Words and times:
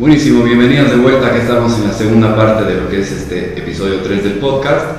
Buenísimo, 0.00 0.44
bienvenidos 0.44 0.92
de 0.92 0.96
vuelta. 0.96 1.26
Aquí 1.26 1.40
estamos 1.40 1.74
en 1.74 1.88
la 1.88 1.92
segunda 1.92 2.34
parte 2.34 2.64
de 2.64 2.80
lo 2.80 2.88
que 2.88 3.02
es 3.02 3.12
este 3.12 3.52
episodio 3.58 3.96
3 4.02 4.24
del 4.24 4.32
podcast. 4.38 4.96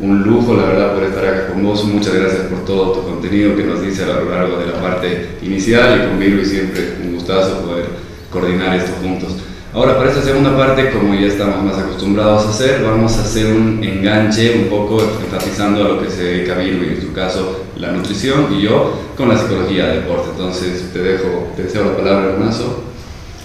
Un 0.00 0.22
lujo, 0.22 0.54
la 0.54 0.62
verdad, 0.62 0.94
por 0.94 1.02
estar 1.02 1.26
acá 1.26 1.48
con 1.48 1.62
vos. 1.62 1.84
Muchas 1.84 2.14
gracias 2.14 2.46
por 2.46 2.64
todo 2.64 2.92
tu 2.92 3.02
contenido 3.02 3.54
que 3.54 3.64
nos 3.64 3.82
dice 3.82 4.04
a 4.04 4.06
lo 4.06 4.30
largo 4.30 4.56
de 4.56 4.68
la 4.68 4.80
parte 4.80 5.36
inicial 5.42 6.00
y 6.00 6.08
conmigo 6.08 6.40
y 6.40 6.46
siempre 6.46 6.94
un 7.04 7.16
gustazo 7.16 7.66
poder 7.66 7.84
coordinar 8.32 8.76
esto 8.76 8.92
juntos. 9.02 9.36
Ahora, 9.74 9.98
para 9.98 10.08
esta 10.08 10.22
segunda 10.22 10.56
parte, 10.56 10.90
como 10.90 11.12
ya 11.12 11.26
estamos 11.26 11.62
más 11.62 11.76
acostumbrados 11.76 12.46
a 12.46 12.48
hacer, 12.48 12.82
vamos 12.82 13.18
a 13.18 13.20
hacer 13.20 13.54
un 13.54 13.84
enganche 13.84 14.56
un 14.56 14.70
poco 14.70 15.02
enfatizando 15.02 15.84
a 15.84 15.88
lo 15.88 16.02
que 16.02 16.08
se 16.08 16.24
dedica 16.24 16.54
Virgo, 16.54 16.84
en 16.84 16.98
su 16.98 17.12
caso 17.12 17.66
la 17.76 17.92
nutrición 17.92 18.46
y 18.58 18.62
yo 18.62 18.98
con 19.18 19.28
la 19.28 19.36
psicología 19.36 19.88
de 19.88 19.96
deporte. 19.96 20.30
Entonces, 20.30 20.90
te 20.94 20.98
dejo, 21.00 21.52
te 21.56 21.64
deseo 21.64 21.84
la 21.84 21.96
palabra, 21.98 22.30
hermanazo. 22.30 22.89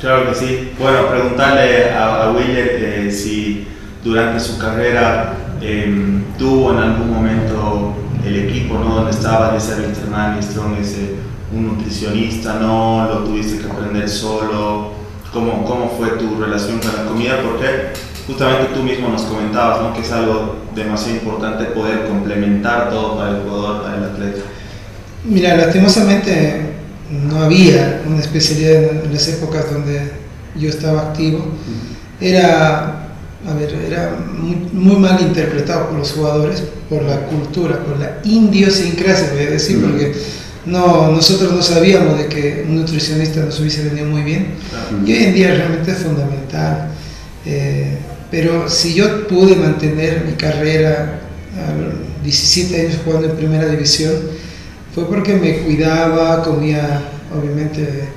Claro 0.05 0.29
que 0.29 0.35
sí. 0.35 0.71
Bueno, 0.77 1.07
preguntarle 1.07 1.89
a, 1.89 2.25
a 2.25 2.31
Willer 2.31 2.77
eh, 2.79 3.11
si 3.11 3.65
durante 4.03 4.39
su 4.39 4.59
carrera 4.59 5.33
em, 5.59 6.21
tuvo 6.37 6.73
en 6.73 6.77
algún 6.77 7.11
momento 7.11 7.95
el 8.23 8.47
equipo 8.47 8.75
¿no? 8.77 8.97
donde 8.97 9.09
estaba 9.09 9.51
de 9.51 9.59
ser 9.59 9.79
Mr. 9.79 10.43
Strong, 10.43 10.77
ese, 10.79 11.15
un 11.51 11.69
nutricionista, 11.69 12.59
no 12.59 13.07
lo 13.09 13.23
tuviste 13.23 13.57
que 13.57 13.71
aprender 13.71 14.07
solo. 14.07 14.91
¿Cómo, 15.33 15.65
¿Cómo 15.65 15.89
fue 15.97 16.09
tu 16.19 16.39
relación 16.39 16.77
con 16.77 16.95
la 16.95 17.09
comida? 17.09 17.41
Porque 17.41 17.93
justamente 18.27 18.75
tú 18.75 18.83
mismo 18.83 19.09
nos 19.09 19.23
comentabas 19.23 19.81
¿no? 19.81 19.91
que 19.95 20.01
es 20.01 20.11
algo 20.11 20.57
demasiado 20.75 21.15
importante 21.15 21.65
poder 21.65 22.05
complementar 22.05 22.91
todo 22.91 23.17
para 23.17 23.31
el 23.31 23.37
jugador, 23.41 23.81
para 23.81 23.97
el 23.97 24.03
atleta. 24.03 24.41
Mira, 25.23 25.57
lastimosamente 25.57 26.64
no 27.27 27.43
había 27.43 28.03
una 28.07 28.19
especialidad 28.19 29.05
en 29.05 29.13
las 29.13 29.27
épocas 29.27 29.71
donde 29.71 30.11
yo 30.59 30.69
estaba 30.69 31.09
activo. 31.09 31.45
Era, 32.19 33.09
a 33.47 33.53
ver, 33.53 33.73
era 33.87 34.17
muy, 34.71 34.95
mal 34.95 35.19
interpretado 35.21 35.89
por 35.89 35.99
los 35.99 36.11
jugadores, 36.11 36.63
por 36.89 37.03
la 37.03 37.27
cultura, 37.27 37.83
por 37.83 37.99
la 37.99 38.19
idiosincrasia, 38.23 39.31
voy 39.33 39.43
a 39.43 39.49
decir, 39.51 39.81
porque 39.81 40.13
no, 40.65 41.11
nosotros 41.11 41.53
no 41.53 41.61
sabíamos 41.61 42.17
de 42.17 42.27
que 42.27 42.65
un 42.67 42.77
nutricionista 42.77 43.41
nos 43.41 43.59
hubiese 43.59 43.83
venido 43.83 44.07
muy 44.07 44.23
bien. 44.23 44.55
Y 45.05 45.11
hoy 45.11 45.23
en 45.23 45.33
día 45.33 45.53
realmente 45.53 45.91
es 45.91 45.97
fundamental. 45.97 46.89
Eh, 47.45 47.97
pero 48.31 48.69
si 48.69 48.93
yo 48.93 49.27
pude 49.27 49.55
mantener 49.55 50.23
mi 50.25 50.33
carrera 50.33 51.21
a 51.55 51.73
los 51.73 51.93
17 52.23 52.81
años 52.81 52.99
jugando 53.03 53.29
en 53.29 53.35
primera 53.35 53.67
división, 53.67 54.13
fue 54.95 55.09
porque 55.09 55.33
me 55.33 55.57
cuidaba, 55.57 56.41
comía 56.41 57.01
obviamente 57.37 58.07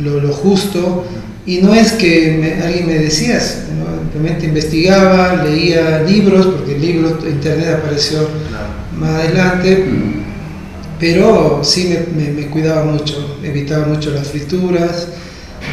lo, 0.00 0.32
justo. 0.32 1.04
Y 1.44 1.58
no 1.58 1.74
es 1.74 1.92
que 1.92 2.58
alguien 2.64 2.86
me 2.86 2.94
decía, 2.94 3.38
simplemente 3.38 4.46
investigaba, 4.46 5.44
leía 5.44 6.02
libros, 6.02 6.46
porque 6.46 6.76
el 6.76 6.80
libro 6.80 7.18
internet 7.28 7.78
apareció 7.78 8.26
más 8.98 9.10
adelante, 9.10 9.84
pero 10.98 11.60
sí 11.62 11.94
me, 12.16 12.46
cuidaba 12.46 12.84
mucho, 12.84 13.38
evitaba 13.42 13.86
mucho 13.86 14.10
las 14.10 14.28
frituras, 14.28 15.08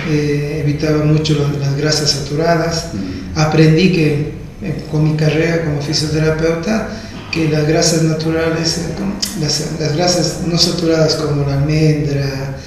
eh, 0.10 0.62
evitaba 0.62 1.06
mucho 1.06 1.50
las 1.62 1.78
grasas 1.78 2.12
saturadas, 2.12 2.90
aprendí 3.36 3.94
que 3.94 4.34
eh, 4.64 4.84
con 4.92 5.10
mi 5.10 5.16
carrera 5.16 5.64
como 5.64 5.82
fisioterapeuta, 5.82 6.90
que 7.32 7.50
las 7.50 7.68
grasas 7.68 8.04
naturales, 8.04 8.78
eh, 8.78 9.40
las, 9.40 9.96
grasas 9.96 10.42
no 10.46 10.58
saturadas 10.58 11.16
como 11.16 11.46
la 11.48 11.54
almendra, 11.54 12.58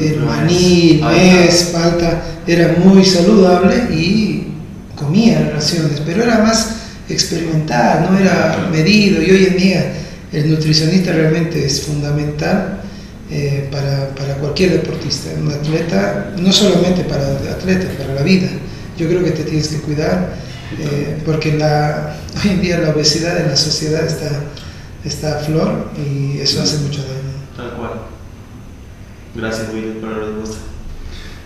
el 0.00 0.20
maní, 0.20 0.98
nuez, 1.00 1.70
falta, 1.72 2.22
era 2.46 2.76
muy 2.84 3.04
saludable 3.04 3.76
y 3.94 4.48
comía 4.96 5.52
raciones, 5.54 6.02
pero 6.04 6.24
era 6.24 6.38
más 6.38 6.70
experimental, 7.08 8.08
no 8.10 8.18
era 8.18 8.68
medido. 8.72 9.22
Y 9.22 9.30
hoy 9.30 9.46
en 9.46 9.56
día 9.56 9.92
el 10.32 10.50
nutricionista 10.50 11.12
realmente 11.12 11.64
es 11.64 11.82
fundamental 11.82 12.80
eh, 13.30 13.68
para, 13.70 14.08
para, 14.16 14.34
cualquier 14.34 14.72
deportista, 14.72 15.30
un 15.40 15.52
atleta, 15.52 16.32
no 16.36 16.52
solamente 16.52 17.04
para 17.04 17.38
el 17.38 17.48
atleta, 17.48 17.86
para 17.96 18.14
la 18.14 18.22
vida. 18.22 18.48
Yo 18.98 19.06
creo 19.06 19.22
que 19.22 19.30
te 19.30 19.44
tienes 19.44 19.68
que 19.68 19.76
cuidar 19.76 20.34
eh, 20.78 21.22
porque 21.24 21.54
la, 21.54 22.16
hoy 22.44 22.50
en 22.50 22.60
día 22.60 22.78
la 22.78 22.90
obesidad 22.90 23.40
en 23.40 23.48
la 23.48 23.56
sociedad 23.56 24.04
está, 24.04 24.42
está 25.04 25.38
a 25.38 25.42
flor 25.42 25.90
y 25.96 26.38
eso 26.38 26.62
hace 26.62 26.78
mucho 26.78 27.02
daño. 27.02 27.18
Tal 27.56 27.76
cual. 27.76 27.92
Gracias, 29.34 29.68
Willy, 29.72 30.00
por 30.00 30.10
la 30.10 30.18
respuesta. 30.18 30.58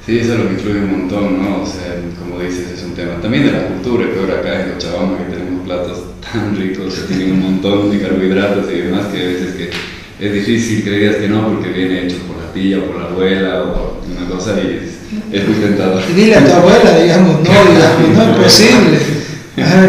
Sí, 0.05 0.19
eso 0.19 0.33
es 0.33 0.39
lo 0.41 0.49
que 0.49 0.55
influye 0.55 0.81
un 0.81 0.91
montón, 0.91 1.43
¿no? 1.43 1.63
O 1.63 1.67
sea, 1.67 1.95
como 2.19 2.41
dices, 2.41 2.73
es 2.73 2.83
un 2.83 2.95
tema 2.95 3.21
también 3.21 3.47
de 3.47 3.53
la 3.53 3.69
cultura, 3.69 4.11
que 4.11 4.19
ahora 4.19 4.41
acá 4.41 4.65
en 4.65 4.73
Cochabamba 4.73 5.19
que 5.19 5.37
tenemos 5.37 5.65
platos 5.65 6.05
tan 6.33 6.57
ricos 6.57 6.95
que 6.95 7.15
tienen 7.15 7.33
un 7.33 7.41
montón 7.41 7.91
de 7.91 8.01
carbohidratos 8.01 8.71
y 8.73 8.81
demás 8.81 9.07
que 9.07 9.23
a 9.23 9.27
veces 9.29 9.55
que 9.55 9.71
es 10.19 10.33
difícil 10.33 10.83
creías 10.83 11.17
que 11.17 11.29
no 11.29 11.49
porque 11.49 11.71
viene 11.71 12.05
hecho 12.05 12.17
por 12.27 12.37
la 12.37 12.53
tía 12.53 12.79
o 12.79 12.87
por 12.87 13.01
la 13.01 13.07
abuela 13.07 13.63
o 13.63 14.01
una 14.11 14.29
cosa 14.29 14.61
y 14.61 14.92
es 15.33 15.49
muy 15.49 15.57
tentador. 15.57 16.03
Y 16.11 16.13
dile 16.15 16.37
a 16.37 16.45
tu 16.45 16.53
abuela, 16.53 16.99
digamos, 16.99 17.37
no, 17.37 17.43
digamos, 17.45 18.09
no 18.17 18.23
es 18.23 18.43
posible. 18.43 18.99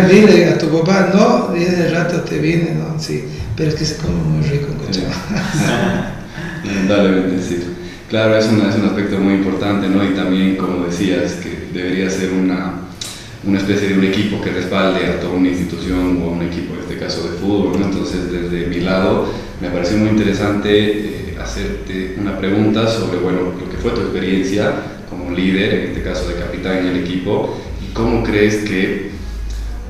dile 0.10 0.50
a 0.50 0.58
tu 0.58 0.68
papá, 0.68 1.12
no, 1.14 1.56
y 1.56 1.64
de 1.64 1.90
rato 1.90 2.22
te 2.22 2.40
viene, 2.40 2.76
no, 2.76 3.00
sí, 3.00 3.26
pero 3.56 3.70
es 3.70 3.76
que 3.76 3.86
se 3.86 3.98
come 3.98 4.22
muy 4.22 4.48
rico 4.48 4.68
en 4.72 4.78
Cochabamba. 4.78 6.12
Lamentablemente, 6.66 7.42
sí. 7.42 7.64
Claro, 8.10 8.38
es, 8.38 8.46
una, 8.48 8.70
es 8.70 8.76
un 8.76 8.86
aspecto 8.86 9.18
muy 9.18 9.34
importante, 9.36 9.88
¿no? 9.90 10.04
Y 10.04 10.14
también, 10.14 10.56
como 10.56 10.86
decías, 10.86 11.34
que 11.34 11.70
debería 11.74 12.10
ser 12.10 12.32
una, 12.32 12.74
una 13.44 13.58
especie 13.58 13.90
de 13.90 13.98
un 13.98 14.04
equipo 14.04 14.40
que 14.40 14.52
respalde 14.52 15.08
a 15.08 15.20
toda 15.20 15.34
una 15.34 15.50
institución 15.50 16.22
o 16.22 16.28
a 16.28 16.32
un 16.34 16.44
equipo, 16.44 16.76
en 16.76 16.82
este 16.82 16.98
caso 16.98 17.24
de 17.24 17.38
fútbol, 17.40 17.80
¿no? 17.80 17.88
Entonces, 17.88 18.32
desde 18.32 18.68
mi 18.68 18.82
lado, 18.82 19.28
me 19.60 19.70
pareció 19.70 19.98
muy 19.98 20.10
interesante 20.10 20.70
eh, 20.70 21.38
hacerte 21.42 22.16
una 22.20 22.38
pregunta 22.38 22.88
sobre, 22.88 23.18
bueno, 23.18 23.40
lo 23.60 23.70
que 23.70 23.78
fue 23.78 23.92
tu 23.92 24.02
experiencia 24.02 24.74
como 25.24 25.36
líder, 25.36 25.74
en 25.74 25.88
este 25.90 26.04
caso 26.04 26.28
de 26.28 26.36
capitán 26.36 26.80
en 26.80 26.88
el 26.88 26.98
equipo, 26.98 27.58
y 27.82 27.94
cómo 27.94 28.24
crees 28.24 28.58
que, 28.64 29.12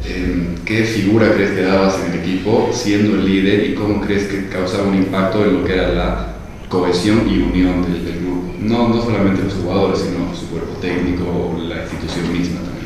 em, 0.05 0.55
qué 0.65 0.83
figura 0.83 1.33
crees 1.33 1.51
que 1.51 1.61
dabas 1.61 1.95
en 2.05 2.13
el 2.13 2.19
equipo 2.19 2.69
siendo 2.73 3.15
el 3.15 3.25
líder 3.25 3.69
y 3.69 3.75
cómo 3.75 4.01
crees 4.01 4.23
que 4.23 4.47
causaba 4.47 4.87
un 4.87 4.95
impacto 4.95 5.43
en 5.43 5.53
lo 5.53 5.65
que 5.65 5.73
era 5.73 5.89
la 5.89 6.33
cohesión 6.69 7.27
y 7.29 7.37
unión 7.37 7.83
del, 7.83 8.19
grupo. 8.21 8.53
No, 8.59 8.89
no 8.89 9.01
solamente 9.01 9.43
los 9.43 9.53
jugadores, 9.53 9.99
sino 9.99 10.33
su 10.35 10.47
cuerpo 10.47 10.73
técnico 10.81 11.23
o 11.23 11.61
la 11.67 11.83
institución 11.83 12.31
misma 12.31 12.61
también. 12.61 12.83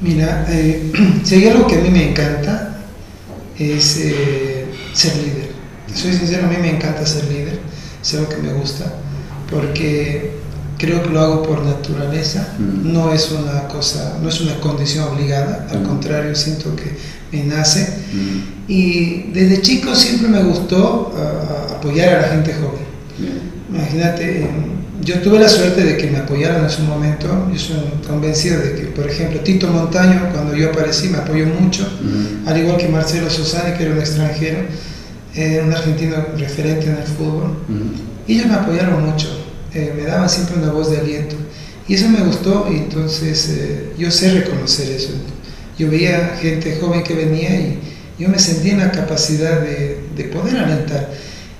Mira, 0.00 0.46
eh, 0.48 0.92
si 1.24 1.34
hay 1.34 1.48
algo 1.48 1.66
que 1.66 1.76
a 1.76 1.80
mí 1.80 1.90
me 1.90 2.10
encanta 2.10 2.78
es 3.58 3.98
eh, 3.98 4.66
ser 4.92 5.16
líder. 5.16 5.48
Soy 5.92 6.12
sincero, 6.12 6.46
a 6.46 6.50
mí 6.50 6.56
me 6.60 6.76
encanta 6.76 7.04
ser 7.04 7.24
líder, 7.24 7.58
es 8.00 8.14
algo 8.14 8.28
que 8.28 8.36
me 8.36 8.52
gusta, 8.52 8.94
porque 9.50 10.30
creo 10.78 11.02
que 11.02 11.10
lo 11.10 11.20
hago 11.20 11.42
por 11.42 11.64
naturaleza, 11.64 12.54
mm. 12.58 12.92
no 12.92 13.12
es 13.12 13.30
una 13.32 13.66
cosa, 13.68 14.18
no 14.22 14.28
es 14.28 14.40
una 14.40 14.54
condición 14.60 15.04
obligada, 15.08 15.66
al 15.70 15.80
mm. 15.80 15.84
contrario, 15.84 16.34
siento 16.34 16.74
que 16.76 16.96
me 17.32 17.44
nace. 17.44 17.82
Mm. 18.12 18.70
Y 18.70 19.30
desde 19.32 19.60
chico 19.60 19.94
siempre 19.94 20.28
me 20.28 20.42
gustó 20.44 21.12
ah, 21.16 21.74
apoyar 21.76 22.16
a 22.16 22.22
la 22.22 22.28
gente 22.28 22.54
joven. 22.54 22.88
Imagínate, 23.70 24.48
yo 25.02 25.20
tuve 25.20 25.40
la 25.40 25.48
suerte 25.48 25.84
de 25.84 25.96
que 25.96 26.10
me 26.10 26.18
apoyaran 26.18 26.64
en 26.64 26.70
su 26.70 26.82
momento, 26.82 27.26
yo 27.52 27.58
soy 27.58 27.76
convencido 28.06 28.60
de 28.60 28.74
que, 28.74 28.82
por 28.86 29.08
ejemplo, 29.08 29.40
Tito 29.40 29.66
Montaño, 29.68 30.30
cuando 30.32 30.54
yo 30.54 30.70
aparecí, 30.70 31.08
me 31.08 31.18
apoyó 31.18 31.46
mucho, 31.46 31.86
al 32.46 32.58
igual 32.58 32.76
que 32.76 32.88
Marcelo 32.88 33.28
Sosani, 33.28 33.76
que 33.76 33.84
era 33.84 33.92
un 33.92 33.98
extranjero, 33.98 34.58
eh, 35.34 35.62
un 35.64 35.72
argentino 35.72 36.16
referente 36.36 36.86
en 36.86 36.96
el 36.96 37.02
fútbol. 37.02 37.56
Ellos 38.26 38.46
me 38.46 38.54
apoyaron 38.54 39.04
mucho 39.04 39.37
eh, 39.74 39.92
me 39.96 40.04
daba 40.04 40.28
siempre 40.28 40.56
una 40.56 40.72
voz 40.72 40.90
de 40.90 40.98
aliento. 40.98 41.36
Y 41.86 41.94
eso 41.94 42.08
me 42.08 42.20
gustó 42.20 42.68
y 42.70 42.76
entonces 42.76 43.48
eh, 43.50 43.92
yo 43.98 44.10
sé 44.10 44.32
reconocer 44.32 44.90
eso. 44.90 45.10
Yo 45.78 45.90
veía 45.90 46.36
gente 46.40 46.78
joven 46.80 47.02
que 47.02 47.14
venía 47.14 47.50
y 47.54 47.78
yo 48.18 48.28
me 48.28 48.38
sentía 48.38 48.72
en 48.72 48.80
la 48.80 48.90
capacidad 48.90 49.60
de, 49.60 50.00
de 50.14 50.24
poder 50.24 50.56
alentar. 50.58 51.10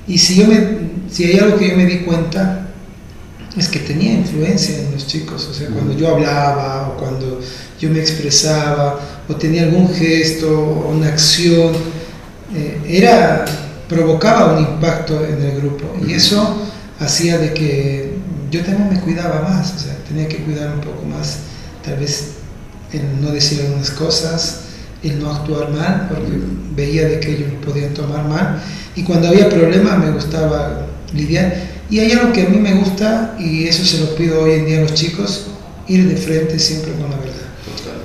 Y 0.06 0.19
si, 0.19 0.37
yo 0.37 0.47
me, 0.47 0.61
si 1.11 1.25
hay 1.25 1.38
algo 1.38 1.59
que 1.59 1.69
yo 1.69 1.77
me 1.77 1.87
di 1.87 1.99
cuenta, 2.00 2.69
es 3.56 3.69
que 3.69 3.81
tenía 3.81 4.12
influencia 4.12 4.79
en 4.79 4.93
los 4.93 5.06
chicos. 5.06 5.49
O 5.50 5.55
sea, 5.55 5.69
cuando 5.69 5.97
yo 5.97 6.09
hablaba 6.09 6.88
o 6.88 6.97
cuando 6.99 7.41
yo 7.81 7.91
me 7.91 8.00
expresaba 8.00 9.00
o 9.29 9.37
tenía 9.37 9.65
algún 9.65 9.93
gesto 9.94 10.49
o 10.49 10.91
una 10.91 11.09
acción, 11.09 11.73
eh, 12.55 12.81
era, 12.87 13.44
provocaba 13.88 14.55
un 14.55 14.65
impacto 14.65 15.25
en 15.25 15.43
el 15.43 15.61
grupo. 15.61 15.85
Y 16.06 16.15
eso 16.15 16.69
hacía 17.00 17.39
de 17.39 17.55
que 17.55 18.12
yo 18.50 18.62
también 18.62 18.89
me 18.91 19.00
cuidaba 19.00 19.43
más, 19.43 19.75
o 19.75 19.79
sea, 19.79 19.97
tenía 20.09 20.29
que 20.29 20.39
cuidar 20.39 20.75
un 20.75 20.81
poco 20.81 21.05
más, 21.05 21.39
tal 21.85 21.99
vez 21.99 22.33
el 22.93 23.21
no 23.21 23.31
decir 23.31 23.61
algunas 23.61 23.91
cosas, 23.91 24.61
el 25.03 25.21
no 25.21 25.33
actuar 25.33 25.71
mal, 25.71 26.09
porque 26.09 26.33
veía 26.75 27.06
de 27.06 27.21
que 27.21 27.37
ellos 27.37 27.53
podían 27.65 27.95
tomar 27.95 28.27
mal, 28.27 28.62
y 28.97 29.03
cuando 29.03 29.29
había 29.29 29.49
problemas 29.49 29.99
me 29.99 30.11
gustaba 30.11 30.87
lidiar. 31.15 31.79
Y 31.91 32.00
hay 32.00 32.12
algo 32.12 32.33
que 32.33 32.43
a 32.43 32.49
mí 32.49 32.59
me 32.59 32.75
gusta, 32.75 33.37
y 33.39 33.67
eso 33.67 33.85
se 33.85 34.00
lo 34.00 34.15
pido 34.15 34.43
hoy 34.43 34.53
en 34.53 34.67
día 34.67 34.79
a 34.79 34.83
los 34.83 34.95
chicos, 34.95 35.47
ir 35.87 36.09
de 36.09 36.17
frente 36.17 36.59
siempre 36.59 36.93
con 36.93 37.11
la 37.11 37.17
verdad. 37.17 37.35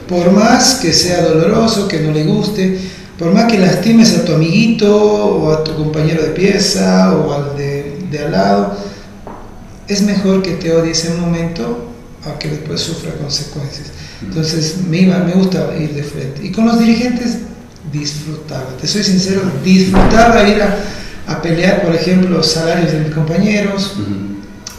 Por 0.08 0.32
más 0.32 0.76
que 0.76 0.94
sea 0.94 1.24
doloroso, 1.24 1.88
que 1.88 2.00
no 2.00 2.12
le 2.12 2.24
guste, 2.24 2.80
por 3.18 3.34
más 3.34 3.52
que 3.52 3.60
lastimes 3.60 4.18
a 4.18 4.26
tu 4.26 4.34
amiguito 4.34 4.96
o 4.96 5.52
a 5.52 5.64
tu 5.64 5.76
compañero 5.76 6.24
de 6.24 6.30
pieza 6.30 7.16
o 7.16 7.34
al 7.34 7.58
de, 7.58 7.98
de 8.10 8.20
al 8.20 8.32
lado, 8.32 8.78
es 9.88 10.02
mejor 10.02 10.42
que 10.42 10.52
te 10.52 10.74
odies 10.74 11.06
en 11.06 11.14
un 11.14 11.22
momento 11.22 11.90
a 12.26 12.40
que 12.40 12.50
después 12.50 12.82
sufra 12.82 13.14
consecuencias. 13.16 13.88
Entonces 14.22 14.78
me, 14.88 15.02
iba, 15.02 15.20
me 15.20 15.34
gustaba 15.34 15.76
ir 15.76 15.94
de 15.94 16.04
frente. 16.04 16.46
Y 16.46 16.52
con 16.52 16.66
los 16.66 16.80
dirigentes 16.80 17.40
disfrutaba, 17.92 18.78
te 18.80 18.88
soy 18.88 19.04
sincero, 19.04 19.42
disfrutaba 19.64 20.48
ir 20.48 20.62
a, 20.62 20.78
a 21.28 21.42
pelear, 21.42 21.84
por 21.84 21.94
ejemplo, 21.94 22.42
salarios 22.42 22.92
de 22.92 23.00
mis 23.00 23.14
compañeros, 23.14 23.94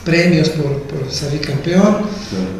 premios 0.04 0.48
por, 0.50 0.82
por, 0.82 1.10
salir 1.10 1.40
campeón, 1.40 1.98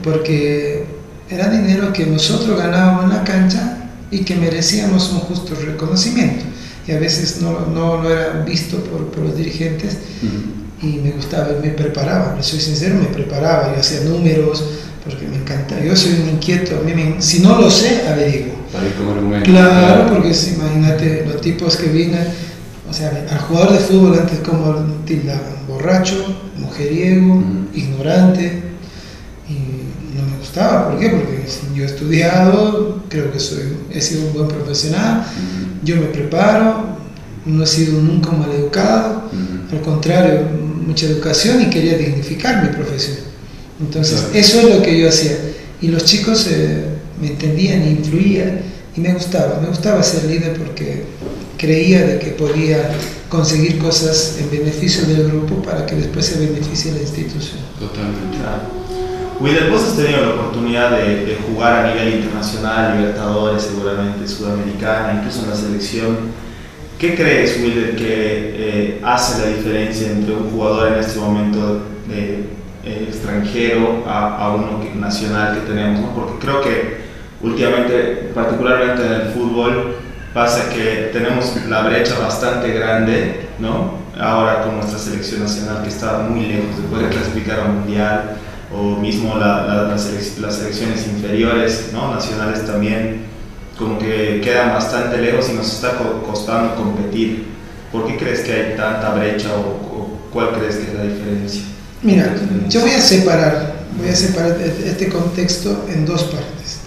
porque 0.03 0.85
era 1.31 1.49
dinero 1.49 1.93
que 1.93 2.07
nosotros 2.07 2.59
ganábamos 2.59 3.05
en 3.05 3.11
la 3.11 3.25
cancha 3.25 3.79
y 4.11 4.21
que 4.21 4.37
merecíamos 4.37 5.11
un 5.13 5.21
justo 5.21 5.55
reconocimiento. 5.55 6.45
Y 6.87 6.93
a 6.93 6.99
veces 6.99 7.41
no, 7.41 7.67
no, 7.67 8.03
no 8.03 8.11
era 8.11 8.43
visto 8.45 8.77
por, 8.85 9.07
por 9.11 9.25
los 9.25 9.37
dirigentes 9.37 9.97
y 10.85 11.01
me 11.03 11.13
gustaba, 11.13 11.49
me 11.63 11.71
preparaba, 11.71 12.37
soy 12.43 12.61
sincero, 12.61 12.97
me 12.97 13.07
preparaba, 13.07 13.73
yo 13.73 13.81
hacía 13.81 14.01
números, 14.01 14.63
porque 15.03 15.27
me 15.27 15.37
encanta, 15.37 15.83
yo 15.83 15.97
soy 15.97 16.21
un 16.23 16.31
inquieto, 16.31 16.79
a 16.79 16.83
mí 16.83 16.93
me, 16.95 17.23
si 17.23 17.41
no 17.41 17.59
lo 17.59 17.71
sé, 17.71 18.07
averiguo. 18.07 18.55
Claro, 19.45 20.07
porque 20.09 20.29
imagínate 20.29 21.25
los 21.27 21.41
tipos 21.41 21.77
que 21.77 21.89
vienen, 21.89 22.27
o 22.89 22.93
sea, 22.93 23.27
al 23.31 23.39
jugador 23.39 23.73
de 23.73 23.79
fútbol 23.79 24.19
antes 24.19 24.41
como 24.41 24.75
tildaban, 25.07 25.67
borracho, 25.67 26.17
mujeriego, 26.59 27.43
ignorante, 27.73 28.63
y 29.49 30.17
no 30.17 30.23
me 30.31 30.39
gustaba, 30.39 30.91
¿por 30.91 31.01
qué? 31.01 31.09
Porque 31.09 31.45
yo 31.75 31.83
he 31.83 31.87
estudiado, 31.87 33.03
creo 33.09 33.33
que 33.33 33.41
soy, 33.41 33.77
he 33.91 34.01
sido 34.01 34.27
un 34.27 34.35
buen 34.35 34.49
profesional, 34.49 35.25
yo 35.83 35.97
me 35.97 36.07
preparo, 36.07 36.95
no 37.47 37.63
he 37.63 37.67
sido 37.67 38.01
nunca 38.01 38.33
mal 38.33 38.51
educado, 38.53 39.31
al 39.71 39.81
contrario, 39.81 40.65
mucha 40.87 41.07
educación 41.07 41.63
y 41.63 41.71
quería 41.71 41.97
dignificar 41.97 42.63
mi 42.63 42.69
profesión. 42.69 43.19
Entonces, 43.81 44.27
eso 44.33 44.61
es 44.61 44.75
lo 44.75 44.83
que 44.83 44.99
yo 44.99 45.09
hacía. 45.09 45.37
Y 45.81 45.89
los 45.89 46.05
chicos 46.05 46.47
eh, 46.51 46.85
me 47.21 47.29
entendían 47.29 47.83
e 47.83 47.91
influían 47.91 48.61
y 48.97 49.01
me 49.01 49.13
gustaba, 49.13 49.61
me 49.61 49.69
gustaba 49.69 50.03
ser 50.03 50.25
líder 50.25 50.57
porque 50.57 51.05
creía 51.59 52.07
de 52.07 52.19
que 52.19 52.31
podía 52.31 52.91
conseguir 53.29 53.79
cosas 53.79 54.37
en 54.39 54.51
beneficio 54.51 55.05
del 55.07 55.29
grupo 55.29 55.57
para 55.63 55.85
que 55.87 55.97
después 55.97 56.27
se 56.27 56.39
beneficie 56.39 56.93
la 56.93 57.01
institución. 57.01 57.59
Totalmente. 57.79 58.39
Claro. 58.39 58.85
Willer, 59.41 59.69
vos 59.69 59.83
has 59.83 59.97
tenido 59.97 60.21
la 60.21 60.31
oportunidad 60.35 60.93
de, 60.93 61.27
de, 61.27 61.37
jugar 61.37 61.85
a 61.85 61.93
nivel 61.93 62.21
internacional, 62.21 62.97
Libertadores, 62.97 63.65
seguramente 63.65 64.29
Sudamericana, 64.29 65.19
incluso 65.19 65.43
en 65.43 65.51
la 65.51 65.57
selección. 65.57 66.17
¿Qué 66.99 67.15
crees, 67.15 67.61
Willer, 67.61 67.97
que 67.97 68.05
eh, 68.07 69.01
hace 69.03 69.43
la 69.43 69.57
diferencia 69.57 70.11
entre 70.11 70.35
un 70.35 70.51
jugador 70.51 70.93
en 70.93 70.99
este 71.01 71.19
momento 71.19 71.83
de, 72.09 72.45
eh, 72.85 73.07
extranjero 73.09 74.05
a, 74.07 74.37
a, 74.37 74.55
uno 74.55 74.81
que, 74.81 74.95
nacional 74.99 75.55
que 75.55 75.73
tenemos? 75.73 76.01
¿no? 76.01 76.15
Porque 76.15 76.39
creo 76.39 76.61
que 76.61 77.05
últimamente, 77.43 78.31
particularmente 78.35 79.05
en 79.05 79.13
el 79.13 79.29
fútbol, 79.33 79.97
pasa 80.33 80.71
que 80.71 81.11
tenemos 81.13 81.57
la 81.69 81.83
brecha 81.83 82.19
bastante 82.19 82.73
grande, 82.73 83.49
¿no? 83.59 84.03
Ahora 84.19 84.63
con 84.63 84.77
nuestra 84.77 84.99
selección 84.99 85.43
nacional 85.43 85.83
que 85.83 85.89
está 85.89 86.19
muy 86.19 86.47
lejos 86.47 86.77
de 86.77 86.89
poder 86.89 87.11
clasificar 87.11 87.61
a 87.61 87.65
un 87.65 87.81
mundial, 87.81 88.37
o 88.73 88.97
mismo 88.97 89.37
la, 89.37 89.65
la, 89.67 89.83
las, 89.85 90.03
selecciones 90.03 91.07
inferiores, 91.07 91.91
¿no? 91.93 92.13
Nacionales 92.13 92.67
también 92.67 93.34
como 93.79 93.99
que 93.99 94.41
quedan 94.43 94.71
bastante 94.71 95.19
lejos 95.19 95.49
y 95.51 95.55
nos 95.55 95.73
está 95.73 95.99
costando 96.27 96.77
competir. 96.77 97.55
¿Por 97.91 98.07
qué 98.07 98.17
crees 98.17 98.41
que 98.41 98.53
hay 98.53 98.77
tanta 98.77 99.15
brecha 99.15 99.51
o, 99.57 100.19
cuál 100.33 100.51
crees 100.51 100.77
que 100.77 100.89
es 100.89 100.95
la 100.95 101.05
diferencia? 101.05 101.63
Mira, 102.03 102.35
yo 102.69 102.81
voy 102.81 102.91
a 102.91 103.01
separar, 103.01 103.75
voy 103.97 104.09
a 104.09 104.17
separar 104.17 104.61
este 104.61 105.09
contexto 105.09 105.87
en 105.89 106.05
dos 106.05 106.25
partes. 106.25 106.81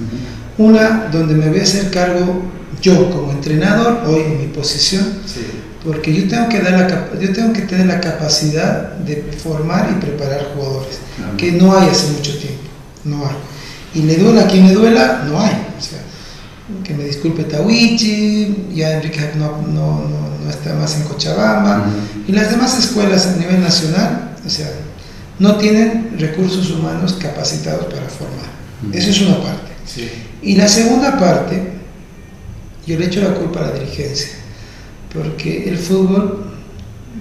Una 0.58 1.08
donde 1.12 1.34
me 1.34 1.50
voy 1.50 1.60
a 1.60 1.64
hacer 1.64 1.90
cargo 1.92 2.44
yo 2.82 3.10
como 3.10 3.32
entrenador, 3.32 4.04
hoy 4.06 4.22
en 4.22 4.38
mi 4.40 4.48
posición, 4.48 5.06
sí. 5.26 5.46
porque 5.84 6.14
yo 6.14 6.28
tengo, 6.28 6.50
que 6.50 6.60
dar 6.60 6.74
la, 6.74 7.20
yo 7.20 7.34
tengo 7.34 7.54
que 7.54 7.62
tener 7.62 7.88
la 7.88 8.00
capacidad 8.00 8.94
de 8.98 9.24
formar 9.42 9.90
y 9.92 10.00
preparar 10.00 10.52
jugadores, 10.54 11.00
claro. 11.16 11.38
que 11.38 11.54
no 11.54 11.76
hay 11.76 11.90
hace 11.90 12.12
mucho 12.12 12.38
tiempo, 12.38 12.64
no 13.06 13.26
hay. 13.26 13.36
Y 13.96 14.04
le 14.04 14.18
duela 14.18 14.44
a 14.44 14.48
quien 14.48 14.68
le 14.68 14.74
duela, 14.74 15.24
no 15.28 15.40
hay. 15.40 15.54
O 15.78 15.82
sea, 15.82 16.00
que 16.84 16.94
me 16.94 17.06
disculpe 17.06 17.44
Tawichi, 17.44 18.68
ya 18.76 18.98
Enrique 18.98 19.32
no, 19.38 19.62
no, 19.62 20.02
no, 20.02 20.30
no, 20.44 20.50
está 20.50 20.74
más 20.76 20.98
en 20.98 21.04
Cochabamba, 21.04 21.78
uh 21.78 21.82
-huh. 21.82 22.30
y 22.30 22.32
las 22.34 22.52
demás 22.52 22.78
escuelas 22.78 23.26
a 23.28 23.38
nivel 23.38 23.62
nacional, 23.62 24.36
o 24.46 24.50
sea, 24.50 24.70
no 25.40 25.56
tienen 25.56 26.16
recursos 26.20 26.70
humanos 26.72 27.14
capacitados 27.14 27.86
para 27.86 28.08
formar. 28.10 28.50
Uh 28.84 28.88
-huh. 28.88 28.98
Eso 28.98 29.10
es 29.12 29.22
una 29.22 29.38
parte. 29.42 29.72
Sí. 29.86 30.10
Y 30.42 30.56
la 30.56 30.68
segunda 30.68 31.18
parte, 31.18 31.72
yo 32.86 33.00
le 33.00 33.06
echo 33.06 33.22
la 33.22 33.34
culpa 33.34 33.60
a 33.62 33.68
la 33.68 33.72
dirigencia, 33.72 34.30
porque 35.14 35.70
el 35.70 35.78
fútbol 35.78 36.54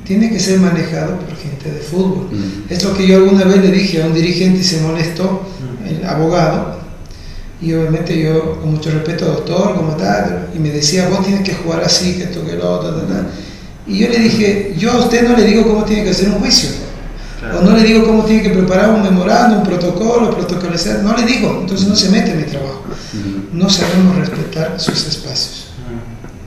tiene 0.05 0.31
que 0.31 0.41
ser 0.41 0.59
manejado 0.59 1.19
por 1.21 1.37
gente 1.37 1.71
de 1.71 1.81
fútbol. 1.81 2.29
Uh 2.33 2.37
-huh. 2.37 2.71
Es 2.71 2.83
lo 2.83 2.95
que 2.95 3.07
yo 3.07 3.17
alguna 3.17 3.45
vez 3.45 3.59
le 3.63 3.71
dije 3.71 4.03
a 4.03 4.07
un 4.07 4.15
dirigente 4.15 4.61
y 4.61 4.65
se 4.65 4.81
molestó, 4.81 5.43
el 5.89 6.05
abogado, 6.05 6.86
y 7.61 7.73
obviamente 7.73 8.21
yo, 8.21 8.61
con 8.61 8.73
mucho 8.73 8.91
respeto, 8.91 9.25
doctor, 9.27 9.77
como 9.77 9.97
tal, 9.97 10.51
y 10.55 10.59
me 10.59 10.71
decía, 10.71 11.09
vos 11.09 11.25
tienes 11.25 11.43
que 11.43 11.55
jugar 11.55 11.83
así, 11.83 12.15
que 12.15 12.25
esto, 12.25 12.45
que 12.45 12.55
lo 12.55 12.71
otro, 12.71 12.95
tal, 12.95 13.07
tal. 13.09 13.27
Y 13.87 13.99
yo 13.99 14.09
le 14.09 14.19
dije, 14.19 14.75
yo 14.77 14.93
a 14.93 14.99
usted 14.99 15.27
no 15.27 15.37
le 15.37 15.45
digo 15.45 15.63
cómo 15.63 15.85
tiene 15.85 16.05
que 16.05 16.11
hacer 16.11 16.29
un 16.29 16.41
juicio, 16.41 16.71
claro. 17.41 17.61
o 17.61 17.63
no 17.63 17.77
le 17.77 17.83
digo 17.83 18.05
cómo 18.05 18.25
tiene 18.25 18.43
que 18.43 18.51
preparar 18.51 18.91
un 18.91 19.03
memorando, 19.03 19.59
un 19.59 19.65
protocolo, 19.65 20.35
protocolizar, 20.35 21.03
no 21.03 21.17
le 21.17 21.25
digo, 21.25 21.59
entonces 21.63 21.89
no 21.89 21.97
se 21.97 22.11
mete 22.11 22.33
en 22.33 22.39
mi 22.39 22.45
trabajo. 22.45 22.83
No 23.53 23.71
sabemos 23.71 24.17
respetar 24.17 24.79
sus 24.79 25.07
espacios. 25.07 25.69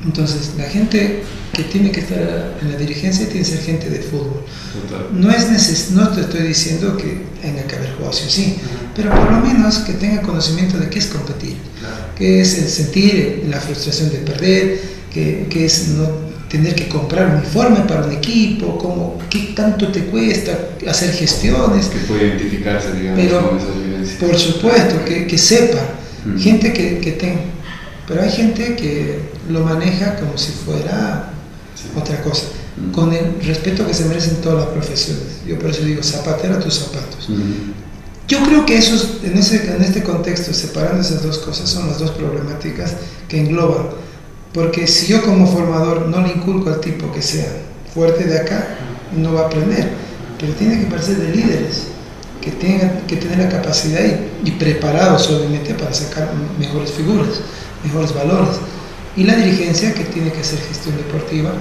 Entonces, 0.03 0.51
la 0.57 0.65
gente 0.65 1.23
que 1.53 1.63
tiene 1.63 1.91
que 1.91 2.01
estar 2.01 2.53
en 2.61 2.71
la 2.71 2.77
dirigencia 2.77 3.25
tiene 3.27 3.41
que 3.41 3.51
ser 3.51 3.61
gente 3.61 3.89
de 3.89 3.99
fútbol. 3.99 4.45
Total. 4.87 5.07
No, 5.11 5.31
es 5.31 5.49
neces 5.49 5.91
no 5.91 6.07
te 6.09 6.21
estoy 6.21 6.47
diciendo 6.47 6.95
que 6.95 7.25
tenga 7.41 7.63
que 7.63 7.75
haber 7.75 7.93
jugado 7.95 8.13
sí, 8.13 8.57
pero 8.99 9.15
por 9.15 9.31
lo 9.31 9.39
menos 9.39 9.77
que 9.77 9.93
tenga 9.93 10.21
conocimiento 10.21 10.77
de 10.77 10.89
qué 10.89 10.99
es 10.99 11.05
competir, 11.05 11.55
claro. 11.79 11.95
qué 12.17 12.41
es 12.41 12.57
el 12.57 12.67
sentir 12.67 13.45
la 13.49 13.57
frustración 13.61 14.09
de 14.09 14.17
perder, 14.17 14.77
qué, 15.13 15.47
qué 15.49 15.65
es 15.65 15.87
no 15.89 16.05
tener 16.49 16.75
que 16.75 16.89
comprar 16.89 17.27
un 17.27 17.35
uniforme 17.37 17.79
para 17.87 18.03
un 18.03 18.11
equipo, 18.11 18.77
cómo, 18.77 19.17
qué 19.29 19.53
tanto 19.55 19.87
te 19.87 20.01
cuesta 20.07 20.51
hacer 20.85 21.13
gestiones. 21.13 21.87
Que 21.87 21.99
puede 21.99 22.27
identificarse, 22.27 22.91
digamos, 22.91 23.21
pero, 23.23 23.49
con 23.49 23.57
esas 23.57 23.75
vivencias. 23.77 24.17
Por 24.19 24.37
supuesto, 24.37 25.05
que, 25.05 25.27
que 25.27 25.37
sepa, 25.37 25.79
mm. 26.25 26.37
gente 26.37 26.73
que, 26.73 26.99
que 26.99 27.11
tenga, 27.13 27.39
pero 28.05 28.21
hay 28.21 28.31
gente 28.31 28.75
que 28.75 29.19
lo 29.49 29.61
maneja 29.61 30.17
como 30.17 30.37
si 30.37 30.51
fuera 30.51 31.31
sí. 31.73 31.85
otra 31.95 32.21
cosa, 32.21 32.47
con 32.91 33.13
el 33.13 33.41
respeto 33.45 33.87
que 33.87 33.93
se 33.93 34.03
merecen 34.03 34.41
todas 34.41 34.65
las 34.65 34.73
profesiones. 34.73 35.39
Yo 35.47 35.57
por 35.57 35.69
eso 35.69 35.85
digo, 35.85 36.03
zapatero 36.03 36.55
a 36.55 36.59
tus 36.59 36.73
zapatos. 36.73 37.29
Mm. 37.29 37.78
Yo 38.29 38.43
creo 38.43 38.65
que 38.65 38.77
esos, 38.77 39.17
en, 39.23 39.37
ese, 39.37 39.75
en 39.75 39.81
este 39.81 40.03
contexto, 40.03 40.53
separando 40.53 41.01
esas 41.01 41.23
dos 41.23 41.39
cosas, 41.39 41.67
son 41.67 41.87
las 41.87 41.97
dos 41.97 42.11
problemáticas 42.11 42.93
que 43.27 43.41
engloban. 43.41 43.87
Porque 44.53 44.87
si 44.87 45.07
yo 45.07 45.21
como 45.23 45.45
formador 45.47 46.07
no 46.07 46.21
le 46.21 46.29
inculco 46.29 46.69
al 46.69 46.79
tipo 46.79 47.11
que 47.11 47.21
sea 47.21 47.47
fuerte 47.93 48.23
de 48.25 48.39
acá, 48.39 48.77
no 49.17 49.33
va 49.33 49.41
a 49.41 49.45
aprender. 49.47 49.89
Pero 50.39 50.53
tiene 50.53 50.79
que 50.79 50.85
parecer 50.85 51.17
de 51.17 51.35
líderes, 51.35 51.87
que 52.39 52.51
tengan 52.51 53.01
que 53.07 53.17
tener 53.17 53.39
la 53.39 53.49
capacidad 53.49 54.01
y, 54.05 54.47
y 54.47 54.51
preparados 54.51 55.27
obviamente 55.29 55.73
para 55.73 55.93
sacar 55.93 56.31
mejores 56.57 56.91
figuras, 56.91 57.41
mejores 57.83 58.13
valores 58.13 58.57
y 59.15 59.23
la 59.23 59.35
dirigencia 59.35 59.93
que 59.93 60.03
tiene 60.05 60.31
que 60.31 60.39
hacer 60.39 60.59
gestión 60.59 60.95
deportiva 60.95 61.51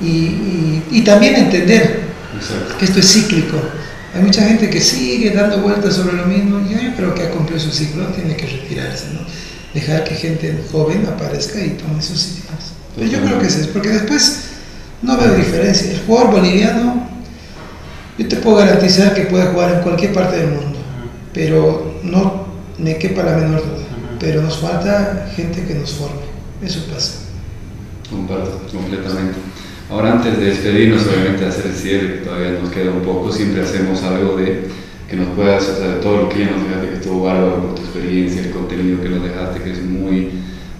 y, 0.00 0.06
y, 0.06 0.86
y 0.90 1.02
también 1.02 1.34
entender 1.34 2.04
Exacto. 2.34 2.78
que 2.78 2.84
esto 2.84 3.00
es 3.00 3.12
cíclico. 3.12 3.58
Hay 4.14 4.22
mucha 4.22 4.42
gente 4.42 4.68
que 4.68 4.80
sigue 4.80 5.30
dando 5.30 5.60
vueltas 5.62 5.94
sobre 5.94 6.16
lo 6.16 6.26
mismo 6.26 6.60
y 6.60 6.72
yo, 6.72 6.96
creo 6.96 7.14
que 7.14 7.22
ha 7.22 7.30
cumplido 7.30 7.60
su 7.60 7.70
ciclo, 7.70 8.06
tiene 8.08 8.36
que 8.36 8.46
retirarse, 8.46 9.06
¿no? 9.14 9.20
dejar 9.74 10.04
que 10.04 10.14
gente 10.14 10.64
joven 10.70 11.06
aparezca 11.06 11.64
y 11.64 11.70
tome 11.70 12.02
sus 12.02 12.20
sitios. 12.20 12.72
Pero 12.96 13.06
yo 13.06 13.20
creo 13.20 13.38
que 13.38 13.46
es 13.46 13.56
eso, 13.56 13.70
porque 13.72 13.90
después 13.90 14.44
no 15.02 15.16
veo 15.16 15.34
diferencia. 15.34 15.92
El 15.92 16.00
jugador 16.00 16.32
boliviano, 16.32 17.08
yo 18.18 18.28
te 18.28 18.36
puedo 18.36 18.56
garantizar 18.56 19.14
que 19.14 19.22
puede 19.22 19.46
jugar 19.46 19.74
en 19.76 19.82
cualquier 19.82 20.12
parte 20.12 20.36
del 20.38 20.50
mundo, 20.50 20.78
pero 21.32 22.00
no 22.02 22.46
me 22.78 22.96
quepa 22.96 23.22
la 23.22 23.36
menor 23.36 23.60
duda. 23.60 23.86
Pero 24.18 24.42
nos 24.42 24.58
falta 24.58 25.30
gente 25.34 25.64
que 25.64 25.74
nos 25.74 25.92
forme. 25.92 26.20
Eso 26.62 26.84
pasa. 26.92 27.12
Comparto 28.10 28.66
completamente. 28.70 29.38
Ahora, 29.90 30.12
antes 30.12 30.38
de 30.38 30.44
despedirnos, 30.46 31.04
obviamente, 31.04 31.44
hacer 31.44 31.66
el 31.66 31.74
cierre, 31.74 32.08
todavía 32.24 32.52
nos 32.60 32.70
queda 32.70 32.92
un 32.92 33.00
poco, 33.00 33.32
siempre 33.32 33.60
hacemos 33.62 34.00
algo 34.04 34.36
de 34.36 34.68
que 35.08 35.16
nos 35.16 35.34
puedas, 35.34 35.68
o 35.68 35.76
sea, 35.78 36.00
todo 36.00 36.22
lo 36.22 36.28
que 36.28 36.44
ya 36.44 36.50
nos 36.52 36.62
dejaste, 36.62 36.88
que 36.88 36.94
estuvo 36.94 37.24
bárbaro 37.24 37.60
con 37.60 37.74
tu 37.74 37.82
experiencia, 37.82 38.42
el 38.42 38.50
contenido 38.50 39.02
que 39.02 39.08
nos 39.08 39.24
dejaste, 39.24 39.62
que 39.62 39.72
es 39.72 39.82
muy 39.82 40.30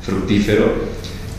fructífero, 0.02 0.74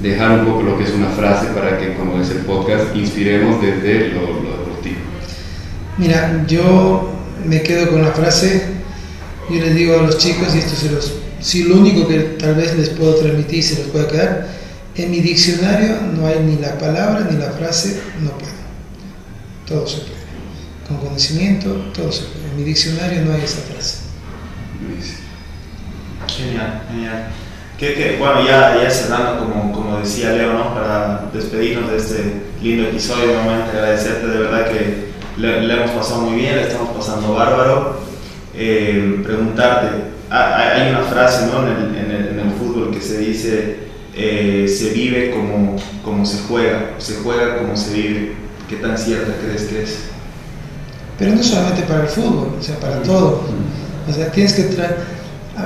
dejar 0.02 0.40
un 0.40 0.46
poco 0.48 0.64
lo 0.64 0.78
que 0.78 0.84
es 0.84 0.92
una 0.92 1.08
frase 1.12 1.48
para 1.56 1.78
que, 1.78 1.94
como 1.94 2.22
es 2.22 2.30
el 2.32 2.40
podcast, 2.40 2.94
inspiremos 2.94 3.62
desde 3.62 4.10
lo, 4.10 4.22
lo 4.22 4.58
deportivo. 4.58 4.98
Mira, 5.98 6.44
yo 6.50 7.10
me 7.46 7.62
quedo 7.62 7.90
con 7.90 8.02
la 8.02 8.12
frase, 8.12 8.64
yo 9.50 9.62
les 9.62 9.76
digo 9.76 9.98
a 9.98 10.04
los 10.04 10.18
chicos, 10.18 10.54
y 10.54 10.58
esto 10.58 10.76
se 10.76 10.92
los, 10.92 11.14
si 11.40 11.64
lo 11.64 11.78
único 11.78 12.06
que 12.06 12.20
tal 12.38 12.56
vez 12.56 12.78
les 12.78 12.90
puedo 12.90 13.16
transmitir 13.16 13.64
se 13.64 13.80
los 13.80 13.88
puede 13.88 14.08
quedar, 14.08 14.61
en 14.96 15.12
mi 15.12 15.22
diccionario 15.22 15.98
no 16.16 16.28
hay 16.28 16.40
ni 16.40 16.58
la 16.58 16.78
palabra 16.78 17.28
ni 17.30 17.38
la 17.38 17.52
frase, 17.52 18.02
no 18.22 18.32
puedo. 18.32 18.52
Todo 19.68 19.88
se 19.88 19.98
puede. 20.00 20.22
Con 20.88 20.98
conocimiento, 20.98 21.70
todo 21.94 22.12
se 22.12 22.24
puede. 22.26 22.46
En 22.52 22.58
mi 22.58 22.64
diccionario 22.64 23.22
no 23.22 23.34
hay 23.34 23.42
esa 23.42 23.62
frase. 23.62 23.98
Genial, 26.28 26.84
genial. 26.90 27.28
Que, 27.78 27.96
que, 27.96 28.18
bueno, 28.18 28.46
ya, 28.46 28.78
ya 28.82 28.92
cerrando, 28.92 29.40
como, 29.40 29.72
como 29.72 30.00
decía 30.00 30.34
Leo, 30.34 30.54
¿no? 30.54 30.74
para 30.76 31.30
despedirnos 31.34 31.90
de 31.90 31.98
este 31.98 32.42
lindo 32.62 32.90
episodio, 32.90 33.34
nuevamente 33.34 33.72
agradecerte, 33.72 34.28
de 34.28 34.38
verdad 34.38 34.70
que 34.70 35.12
le, 35.38 35.62
le, 35.62 35.74
hemos 35.74 35.92
pasado 35.92 36.22
muy 36.22 36.40
bien, 36.40 36.58
le 36.58 36.64
estamos 36.64 36.90
pasando 36.96 37.34
bárbaro. 37.34 38.00
Eh, 38.54 39.22
preguntarte, 39.24 39.88
hay 40.30 40.92
una 40.92 41.04
frase 41.04 41.48
¿no? 41.48 41.66
en, 41.66 41.74
el, 41.74 41.96
en, 41.96 42.12
el, 42.12 42.28
en, 42.28 42.40
el, 42.40 42.52
fútbol 42.52 42.92
que 42.92 43.02
se 43.02 43.18
dice, 43.18 43.78
eh, 44.16 44.68
se 44.68 44.90
vive 44.90 45.32
como, 45.32 45.76
como 46.04 46.26
se 46.26 46.40
juega, 46.48 46.96
se 46.98 47.16
juega 47.16 47.58
como 47.58 47.76
se 47.76 47.94
vive. 47.94 48.32
¿Qué 48.70 48.78
tan 48.78 48.98
cierta 48.98 49.34
crees 49.44 49.64
que 49.64 49.84
es? 49.84 49.98
Pero 51.18 51.36
no 51.36 51.44
solamente 51.44 51.84
para 51.84 52.04
el 52.04 52.08
fútbol, 52.08 52.56
o 52.60 52.64
sea, 52.64 52.80
para 52.80 53.02
todo. 53.04 53.44
O 54.10 54.14
sea, 54.14 54.32
tienes 54.32 54.54
que 54.54 54.64
traer... 54.64 54.98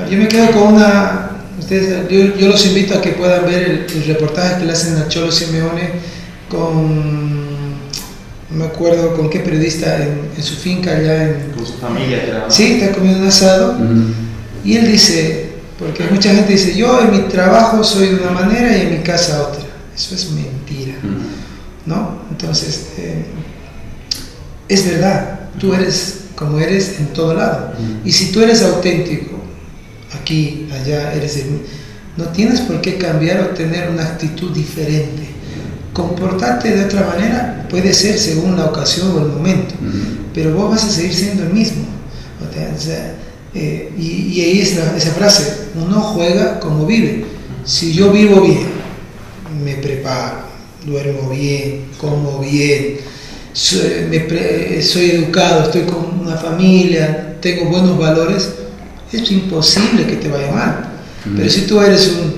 Yo 0.10 0.18
me 0.18 0.28
quedo 0.28 0.52
con 0.52 0.74
una... 0.74 1.32
Ustedes, 1.60 2.10
yo, 2.10 2.36
yo, 2.36 2.48
los 2.50 2.66
invito 2.66 2.98
a 2.98 3.02
que 3.02 3.12
puedan 3.12 3.46
ver 3.46 3.64
el, 3.64 3.86
el 3.90 4.06
reportaje 4.08 4.60
que 4.60 4.66
le 4.66 4.74
hacen 4.74 4.98
a 4.98 5.08
Cholo 5.08 5.32
Simeone 5.32 5.92
con 6.50 7.56
no 8.50 8.58
me 8.58 8.66
acuerdo 8.66 9.16
con 9.16 9.30
qué 9.30 9.40
periodista 9.40 9.98
en, 9.98 10.30
en, 10.36 10.44
su 10.44 10.56
finca 10.56 10.92
allá 10.92 11.30
en... 11.30 11.52
Con 11.56 11.66
su 11.66 11.74
familia, 11.74 12.25
claro. 12.25 12.46
Sí, 12.50 12.74
está 12.74 12.94
comiendo 12.94 13.22
un 13.22 13.28
asado. 13.28 13.74
Uh 13.74 13.82
-huh. 13.82 14.14
Y 14.64 14.78
él 14.78 14.92
dice, 14.92 15.45
porque 15.77 16.03
mucha 16.05 16.34
gente 16.34 16.53
dice, 16.53 16.75
yo 16.75 17.01
en 17.01 17.12
mi 17.12 17.20
trabajo 17.27 17.84
soy 17.84 18.10
de 18.10 18.15
una 18.15 18.32
manera 18.32 18.77
y 18.77 18.82
en 18.82 18.91
mi 18.91 19.03
casa 19.03 19.48
otra. 19.48 19.63
Eso 19.96 20.15
es 20.15 20.32
mentira. 20.32 20.96
¿No? 21.86 22.22
Entonces, 22.32 22.88
eh, 22.98 23.25
es 24.67 24.89
verdad, 24.89 25.50
tú 25.60 25.74
eres 25.74 26.22
como 26.36 26.60
eres 26.60 27.00
en 27.00 27.08
todo 27.08 27.34
lado. 27.34 27.74
Y 28.03 28.12
si 28.12 28.32
tú 28.32 28.41
eres 28.41 28.62
auténtico, 28.63 29.39
aquí, 30.20 30.67
allá, 30.74 31.13
eres 31.13 31.38
el, 31.38 31.62
no 32.17 32.25
tienes 32.25 32.62
por 32.62 32.82
qué 32.82 32.98
cambiar 32.98 33.41
o 33.41 33.48
tener 33.50 33.89
una 33.89 34.03
actitud 34.03 34.51
diferente 34.51 35.36
comportarte 35.96 36.75
de 36.75 36.86
otra 36.86 37.08
manera 37.08 37.65
puede 37.70 37.94
ser 37.94 38.20
según 38.20 38.58
la 38.58 38.65
ocasión 38.65 39.12
o 39.15 39.22
el 39.22 39.29
momento, 39.29 39.74
pero 40.34 40.53
vos 40.53 40.72
vas 40.72 40.84
a 40.84 40.89
seguir 40.91 41.13
siendo 41.15 41.44
el 41.44 41.53
mismo. 41.53 41.86
O 42.41 42.79
sea, 42.79 43.15
eh, 43.55 43.89
y, 43.97 44.33
y, 44.33 44.41
ahí 44.41 44.59
está 44.59 44.95
esa 44.97 45.12
frase, 45.12 45.69
uno 45.75 46.01
juega 46.01 46.59
como 46.59 46.85
vive. 46.85 47.24
Si 47.63 47.93
yo 47.93 48.12
vivo 48.12 48.41
bien, 48.41 48.67
me 49.63 49.75
preparo, 49.75 50.39
duermo 50.85 51.29
bien, 51.29 51.85
como 51.97 52.39
bien, 52.39 52.97
soy, 53.53 54.07
me 54.09 54.19
pre, 54.19 54.81
soy 54.83 55.12
educado, 55.12 55.63
estoy 55.63 55.83
con 55.83 56.19
una 56.19 56.35
familia, 56.35 57.38
tengo 57.39 57.69
buenos 57.69 57.97
valores, 57.97 58.50
es 59.13 59.31
imposible 59.31 60.05
que 60.05 60.17
te 60.17 60.27
vaya 60.27 60.51
mal. 60.51 60.91
Pero 61.35 61.50
si 61.50 61.62
tú 61.62 61.79
eres 61.79 62.07
un 62.09 62.33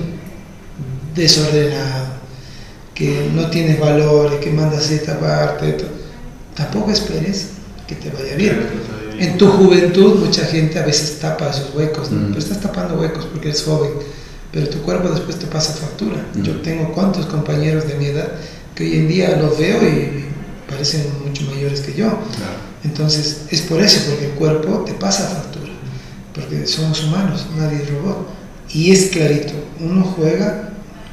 desordenado, 1.14 2.06
que 2.94 3.28
no 3.34 3.50
tienes 3.50 3.78
valores, 3.78 4.40
que 4.40 4.50
mandas 4.50 4.90
esta 4.90 5.18
parte, 5.18 5.76
tampoco 6.54 6.92
esperes 6.92 7.48
que 7.86 7.96
te 7.96 8.10
vaya 8.10 8.34
bien. 8.36 8.58
En 9.18 9.36
tu 9.36 9.48
juventud 9.48 10.16
mucha 10.16 10.44
gente 10.46 10.78
a 10.78 10.86
veces 10.86 11.18
tapa 11.18 11.50
esos 11.50 11.74
huecos, 11.74 12.10
¿no? 12.10 12.20
mm. 12.20 12.26
pero 12.28 12.38
estás 12.38 12.60
tapando 12.60 13.00
huecos 13.00 13.26
porque 13.26 13.48
eres 13.48 13.62
joven, 13.64 13.90
pero 14.52 14.68
tu 14.68 14.78
cuerpo 14.82 15.08
después 15.08 15.38
te 15.38 15.46
pasa 15.46 15.72
factura. 15.74 16.24
Mm. 16.34 16.42
Yo 16.42 16.60
tengo 16.60 16.92
cuantos 16.92 17.26
compañeros 17.26 17.86
de 17.88 17.94
mi 17.94 18.06
edad 18.06 18.28
que 18.74 18.84
hoy 18.84 18.96
en 18.98 19.08
día 19.08 19.36
los 19.36 19.58
veo 19.58 19.82
y 19.82 20.24
parecen 20.68 21.04
mucho 21.26 21.42
mayores 21.44 21.80
que 21.80 21.92
yo. 21.92 22.06
Claro. 22.06 22.68
Entonces 22.84 23.42
es 23.50 23.62
por 23.62 23.80
eso, 23.82 24.00
porque 24.08 24.26
el 24.26 24.32
cuerpo 24.32 24.84
te 24.86 24.92
pasa 24.94 25.26
factura, 25.28 25.72
porque 26.34 26.66
somos 26.66 27.02
humanos, 27.04 27.46
nadie 27.56 27.82
es 27.82 27.90
robot. 27.90 28.28
Y 28.70 28.92
es 28.92 29.10
clarito, 29.10 29.54
uno 29.80 30.04
juega 30.04 30.70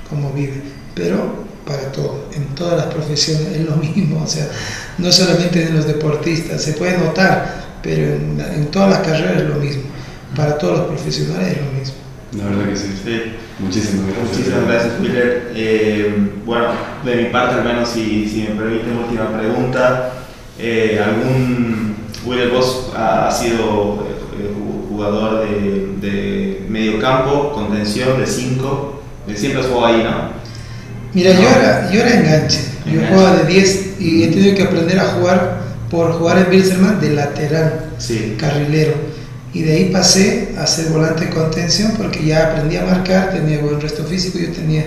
como 0.10 0.32
vive, 0.34 0.62
pero 0.94 1.46
para 1.66 1.92
todo, 1.92 2.26
en 2.34 2.46
todas 2.54 2.78
las 2.78 2.94
profesiones 2.94 3.48
es 3.56 3.66
lo 3.66 3.76
mismo, 3.78 4.22
o 4.24 4.28
sea, 4.28 4.48
no 4.98 5.12
solamente 5.12 5.64
en 5.64 5.76
los 5.76 5.88
deportistas, 5.88 6.62
se 6.62 6.74
puede 6.74 6.98
notar, 6.98 7.64
pero 7.86 8.16
en, 8.16 8.44
en 8.56 8.66
todas 8.72 8.90
las 8.90 9.00
carreras 9.00 9.44
es 9.44 9.50
lo 9.50 9.56
mismo, 9.56 9.84
para 10.36 10.58
todos 10.58 10.80
los 10.80 10.88
profesionales 10.88 11.58
es 11.58 11.58
lo 11.64 11.80
mismo. 11.80 11.96
La 12.38 12.46
verdad 12.46 12.70
que 12.70 12.76
sí. 12.76 12.88
sí. 13.04 13.22
Muchísimas 13.60 14.08
gracias. 14.08 14.28
Muchísimas 14.30 14.68
gracias, 14.68 14.94
Willer. 15.00 15.52
Eh, 15.56 16.32
bueno, 16.46 16.66
de 17.06 17.16
mi 17.16 17.26
parte, 17.30 17.56
al 17.56 17.64
menos, 17.64 17.88
si, 17.88 18.28
si 18.28 18.42
me 18.42 18.62
permiten, 18.62 18.98
última 18.98 19.38
pregunta. 19.38 20.12
Eh, 20.60 21.02
¿Algún. 21.04 21.96
Willer, 22.26 22.50
vos 22.50 22.92
ha, 22.98 23.30
sido 23.32 24.08
eh, 24.40 24.52
jugador 24.90 25.48
de, 25.48 25.96
de 26.02 26.66
medio 26.68 27.00
campo, 27.00 27.54
contención 27.54 28.20
de 28.20 28.26
5. 28.26 29.04
Siempre 29.36 29.62
has 29.62 29.68
jugado 29.68 29.86
ahí, 29.86 30.04
¿no? 30.04 30.32
Mira, 31.14 31.34
no. 31.34 31.42
yo, 31.42 31.50
era, 31.50 31.92
yo 31.92 32.00
era 32.02 32.20
enganche. 32.20 32.60
Yo 32.86 32.94
enganche. 32.94 33.14
jugaba 33.14 33.36
de 33.38 33.46
10 33.46 34.02
y 34.02 34.24
he 34.24 34.28
tenido 34.28 34.56
que 34.56 34.64
aprender 34.64 35.00
a 35.00 35.06
jugar 35.06 35.65
por 35.90 36.14
jugar 36.14 36.40
en 36.40 36.50
Bilzerman 36.50 37.00
de 37.00 37.12
lateral, 37.12 37.92
sí. 37.98 38.36
carrilero 38.40 38.94
y 39.56 39.62
de 39.62 39.72
ahí 39.72 39.90
pasé 39.90 40.54
a 40.60 40.68
ser 40.68 40.92
volante 40.92 41.26
de 41.26 41.32
contención 41.32 41.94
porque 41.98 42.26
ya 42.26 42.52
aprendí 42.52 42.76
a 42.76 42.84
marcar, 42.84 43.32
tenía 43.32 43.60
buen 43.60 43.80
resto 43.80 44.04
físico, 44.04 44.38
yo 44.38 44.52
tenía 44.52 44.84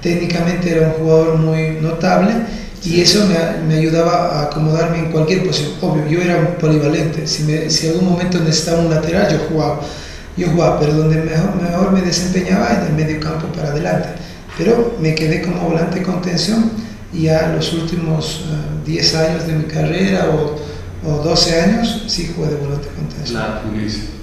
técnicamente 0.00 0.70
era 0.70 0.88
un 0.88 0.92
jugador 0.94 1.36
muy 1.36 1.78
notable 1.82 2.32
y 2.82 3.02
eso 3.02 3.26
me, 3.26 3.66
me, 3.68 3.80
ayudaba 3.80 4.40
a 4.40 4.42
acomodarme 4.44 5.00
en 5.00 5.12
cualquier 5.12 5.44
posición. 5.44 5.72
Obvio, 5.82 6.06
yo 6.06 6.22
era 6.22 6.38
un 6.38 6.54
polivalente, 6.58 7.26
si, 7.26 7.42
me, 7.42 7.68
si 7.68 7.88
algún 7.88 8.08
momento 8.08 8.38
necesitaba 8.38 8.80
un 8.80 8.88
lateral 8.88 9.30
yo 9.30 9.46
jugaba, 9.50 9.80
yo 10.36 10.48
jugaba, 10.48 10.80
pero 10.80 10.94
donde 10.94 11.16
mejor, 11.16 11.60
mejor 11.60 11.92
me 11.92 12.00
desempeñaba 12.00 12.72
en 12.72 12.86
el 12.86 12.92
medio 12.94 13.20
campo 13.20 13.48
para 13.48 13.68
adelante. 13.68 14.08
Pero 14.56 14.96
me 14.98 15.14
quedé 15.14 15.42
como 15.42 15.60
volante 15.68 15.98
de 15.98 16.06
contención 16.06 16.70
ya 17.12 17.52
los 17.54 17.72
últimos 17.72 18.46
uh, 18.50 18.84
10 18.86 19.14
años 19.14 19.46
de 19.46 19.52
mi 19.54 19.64
carrera 19.64 20.30
o 20.30 20.66
o 21.06 21.22
12 21.22 21.60
años, 21.60 22.02
sí 22.06 22.32
jugué 22.34 22.50
de 22.50 22.56
volante 22.56 22.88
contención. 22.88 23.40
Claro, 23.40 23.60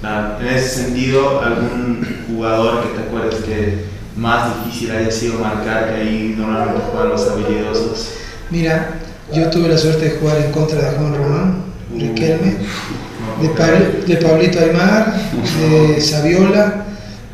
claro. 0.00 0.40
En 0.40 0.54
ese 0.54 0.82
sentido, 0.82 1.40
¿algún 1.40 2.06
jugador 2.28 2.82
que 2.82 2.98
te 2.98 3.06
acuerdes 3.06 3.44
que 3.44 3.84
más 4.16 4.64
difícil 4.64 4.90
haya 4.90 5.10
sido 5.10 5.38
marcar 5.38 5.88
que 5.88 6.00
ahí 6.02 6.34
normalmente 6.36 6.82
juegan 6.90 7.08
los 7.08 7.28
habilidosos? 7.28 8.08
Mira, 8.50 9.00
yo 9.32 9.48
tuve 9.48 9.68
la 9.68 9.78
suerte 9.78 10.04
de 10.04 10.10
jugar 10.18 10.38
en 10.38 10.52
contra 10.52 10.90
de 10.90 10.96
Juan 10.96 11.14
Román, 11.14 11.64
uh, 11.94 11.98
Riquelme, 11.98 12.56
de, 13.40 13.48
Pablo, 13.48 13.76
de, 14.06 14.16
Pablito 14.16 14.60
Aymar, 14.60 15.14
de 15.60 16.00
Saviola. 16.00 16.84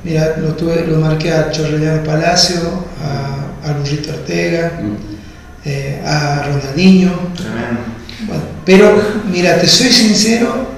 Mira, 0.05 0.37
lo, 0.39 0.55
tuve, 0.55 0.87
lo 0.87 0.99
marqué 0.99 1.33
a 1.33 1.51
Chorrellano 1.51 2.05
Palacio, 2.05 2.61
a, 3.05 3.69
a 3.69 3.73
Lurrito 3.73 4.11
Ortega, 4.11 4.81
uh. 4.83 5.20
Eh, 5.65 6.03
a 6.05 6.43
Ronaldinho. 6.45 7.13
Tremendo 7.37 8.01
bueno, 8.27 8.43
pero 8.65 9.03
mira, 9.31 9.59
te 9.59 9.67
soy 9.67 9.91
sincero, 9.91 10.69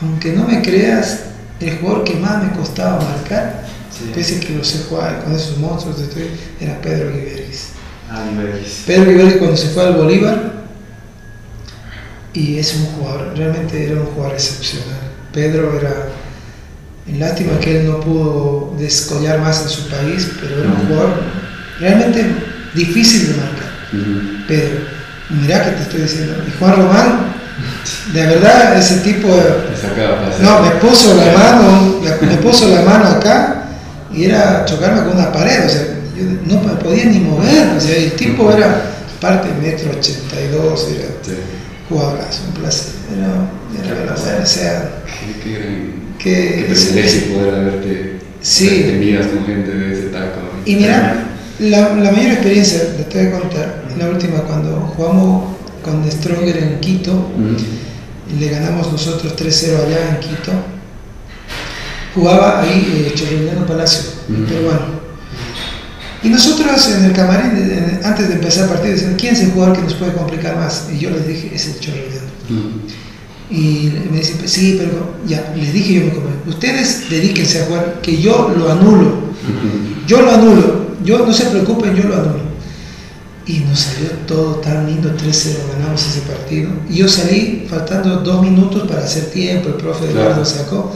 aunque 0.00 0.32
no 0.32 0.46
me 0.46 0.62
creas, 0.62 1.20
el 1.58 1.78
jugador 1.78 2.04
que 2.04 2.14
más 2.14 2.42
me 2.42 2.52
costaba 2.52 3.00
marcar, 3.00 3.64
sí. 3.90 4.10
pese 4.14 4.36
a 4.36 4.40
que 4.40 4.54
lo 4.54 4.64
sé 4.64 4.84
jugar 4.88 5.24
con 5.24 5.34
esos 5.34 5.58
monstruos, 5.58 5.98
era 6.60 6.80
Pedro 6.80 7.10
Guiberguis. 7.12 7.70
Ah. 8.08 8.24
Pedro 8.86 9.10
Guiberguis 9.10 9.36
cuando 9.36 9.56
se 9.56 9.68
fue 9.68 9.84
al 9.84 9.94
Bolívar, 9.94 10.52
y 12.32 12.58
es 12.58 12.74
un 12.76 12.86
jugador, 12.86 13.36
realmente 13.36 13.90
era 13.90 14.00
un 14.00 14.06
jugador 14.06 14.34
excepcional. 14.34 15.00
Pedro 15.32 15.76
era, 15.78 16.08
lástima 17.18 17.58
que 17.58 17.80
él 17.80 17.88
no 17.88 18.00
pudo 18.00 18.76
descollar 18.78 19.40
más 19.40 19.62
en 19.62 19.68
su 19.68 19.88
país, 19.88 20.30
pero 20.40 20.60
era 20.60 20.68
un 20.68 20.86
jugador 20.86 21.10
realmente 21.80 22.24
difícil 22.74 23.32
de 23.32 23.34
marcar. 23.34 23.59
Uh 23.92 23.96
-huh. 23.96 24.46
Pedro 24.46 25.00
mirá 25.30 25.64
que 25.64 25.70
te 25.72 25.82
estoy 25.82 26.02
diciendo. 26.02 26.34
Y 26.46 26.58
Juan 26.58 26.76
Román, 26.76 27.20
de 28.12 28.26
verdad, 28.26 28.78
ese 28.78 28.96
tipo. 28.98 29.28
No, 30.42 30.62
me 30.62 30.70
puso 30.72 31.14
la 31.14 31.32
mano, 31.32 32.00
me 32.22 32.36
puso 32.36 32.68
la 32.68 32.82
mano 32.82 33.06
acá 33.08 33.64
y 34.12 34.24
era 34.24 34.64
chocarme 34.64 35.04
con 35.04 35.16
una 35.16 35.32
pared, 35.32 35.66
o 35.66 35.68
sea, 35.68 35.82
yo 36.16 36.24
no 36.46 36.62
me 36.62 36.74
podía 36.74 37.04
ni 37.04 37.20
mover, 37.20 37.76
o 37.76 37.80
sea, 37.80 37.96
el 37.96 38.12
tipo 38.12 38.50
era 38.52 38.82
parte 39.20 39.48
metro 39.62 39.90
82, 39.96 40.88
era. 40.96 41.04
Sí. 41.22 41.32
jugadorazo, 41.88 42.42
un 42.48 42.54
placer. 42.54 42.92
Era, 43.16 43.92
era, 43.92 44.02
era, 44.04 44.42
o 44.42 44.46
sea, 44.46 44.90
Qué, 45.42 45.94
qué, 46.18 46.64
privilegio 46.68 47.34
poder 47.34 47.54
haberte 47.54 48.20
Sí. 48.42 49.26
con 49.34 49.46
gente 49.46 49.70
de 49.70 49.92
ese 49.92 50.02
taco. 50.08 50.40
Y 50.64 50.76
mira, 50.76 51.29
la, 51.60 51.94
la 51.94 52.10
mayor 52.12 52.32
experiencia, 52.32 52.96
te 52.96 53.04
tengo 53.04 53.30
que 53.36 53.40
contar, 53.40 53.84
la 53.98 54.08
última, 54.08 54.38
cuando 54.42 54.92
jugamos 54.96 55.44
con 55.84 56.10
Stronger 56.10 56.56
en 56.56 56.80
Quito, 56.80 57.12
Mm. 57.36 58.34
y 58.36 58.40
le 58.40 58.48
ganamos 58.50 58.90
nosotros 58.92 59.34
3-0 59.36 59.76
allá 59.86 60.10
en 60.10 60.20
Quito, 60.20 60.52
jugaba 62.14 62.60
ahí 62.62 63.06
eh, 63.08 63.12
Chorrillano 63.14 63.66
Palacio, 63.66 64.10
Ujú. 64.28 64.44
peruano. 64.44 65.00
Y 66.22 66.28
nosotros 66.28 66.90
en 66.96 67.04
el 67.06 67.12
camarín, 67.12 67.98
antes 68.04 68.28
de 68.28 68.34
empezar 68.34 68.64
el 68.64 68.70
partido, 68.70 68.92
decían, 68.94 69.14
¿quién 69.18 69.32
es 69.34 69.40
el 69.40 69.52
jugador 69.52 69.76
que 69.76 69.82
nos 69.82 69.94
puede 69.94 70.12
complicar 70.12 70.56
más? 70.56 70.88
Y 70.92 70.98
yo 70.98 71.10
les 71.10 71.26
dije, 71.26 71.50
es 71.54 71.66
el 71.68 71.80
Chorrillano. 71.80 72.30
Mm. 72.50 73.52
Y 73.52 73.92
me 74.12 74.18
dice, 74.18 74.34
"Pues 74.38 74.52
sí, 74.52 74.76
pero 74.78 75.14
ya, 75.26 75.52
les 75.56 75.72
dije 75.72 75.94
yo, 75.94 76.00
me 76.04 76.10
comí, 76.12 76.26
ustedes 76.46 77.08
dedíquense 77.10 77.62
a 77.62 77.66
jugar, 77.66 78.00
que 78.02 78.20
yo 78.20 78.54
lo 78.56 78.70
anulo. 78.70 79.30
Yo 80.06 80.20
lo 80.22 80.30
anulo, 80.32 80.79
yo 81.04 81.24
no 81.26 81.32
se 81.32 81.46
preocupen, 81.46 81.94
yo 81.94 82.04
lo 82.04 82.14
anulo. 82.14 82.50
Y 83.46 83.60
nos 83.60 83.80
salió 83.80 84.10
todo 84.26 84.56
tan 84.56 84.86
lindo, 84.86 85.10
3-0 85.16 85.56
ganamos 85.76 86.06
ese 86.06 86.20
partido. 86.20 86.70
Y 86.88 86.96
yo 86.96 87.08
salí 87.08 87.66
faltando 87.68 88.18
dos 88.18 88.42
minutos 88.42 88.86
para 88.88 89.04
hacer 89.04 89.24
tiempo, 89.30 89.68
el 89.70 89.74
profe 89.74 90.04
Eduardo 90.06 90.34
Claro. 90.34 90.44
sacó. 90.44 90.92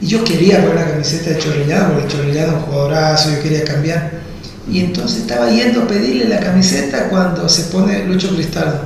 Y 0.00 0.06
yo 0.06 0.24
quería 0.24 0.58
ver 0.64 0.74
la 0.74 0.90
camiseta 0.90 1.30
de 1.30 1.38
Chorrillano, 1.38 1.94
porque 1.94 2.08
Chorrillano 2.08 2.48
es 2.48 2.54
un 2.58 2.60
jugadorazo, 2.62 3.30
yo 3.30 3.42
quería 3.42 3.64
cambiar. 3.64 4.22
Y 4.70 4.80
entonces 4.80 5.22
estaba 5.22 5.50
yendo 5.50 5.82
a 5.82 5.86
pedirle 5.88 6.28
la 6.28 6.40
camiseta 6.40 7.08
cuando 7.08 7.48
se 7.48 7.64
pone 7.64 8.04
Lucho 8.06 8.34
Cristaldo. 8.34 8.80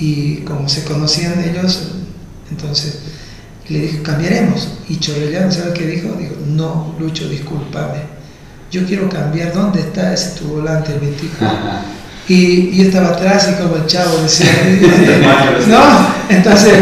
Y 0.00 0.36
como 0.38 0.68
se 0.68 0.84
conocían 0.84 1.42
ellos, 1.44 1.88
entonces 2.50 2.98
le 3.68 3.80
dije, 3.80 4.02
cambiaremos. 4.02 4.68
Y 4.88 4.96
Chorrellano, 4.98 5.52
¿sabe 5.52 5.74
qué 5.74 5.86
dijo? 5.86 6.08
Dijo, 6.18 6.34
no, 6.48 6.94
Lucho, 6.98 7.28
discúlpame. 7.28 8.21
Yo 8.72 8.86
quiero 8.86 9.08
cambiar. 9.08 9.52
¿Dónde 9.52 9.80
está 9.80 10.14
ese 10.14 10.40
tu 10.40 10.46
volante, 10.46 10.94
el 10.94 11.00
24? 11.00 11.58
Y 12.28 12.34
y 12.34 12.76
yo 12.78 12.84
estaba 12.84 13.08
atrás 13.08 13.50
y 13.52 13.62
como 13.62 13.76
el 13.76 13.86
chavo 13.86 14.16
decía, 14.22 14.46
no, 15.68 16.14
entonces, 16.34 16.72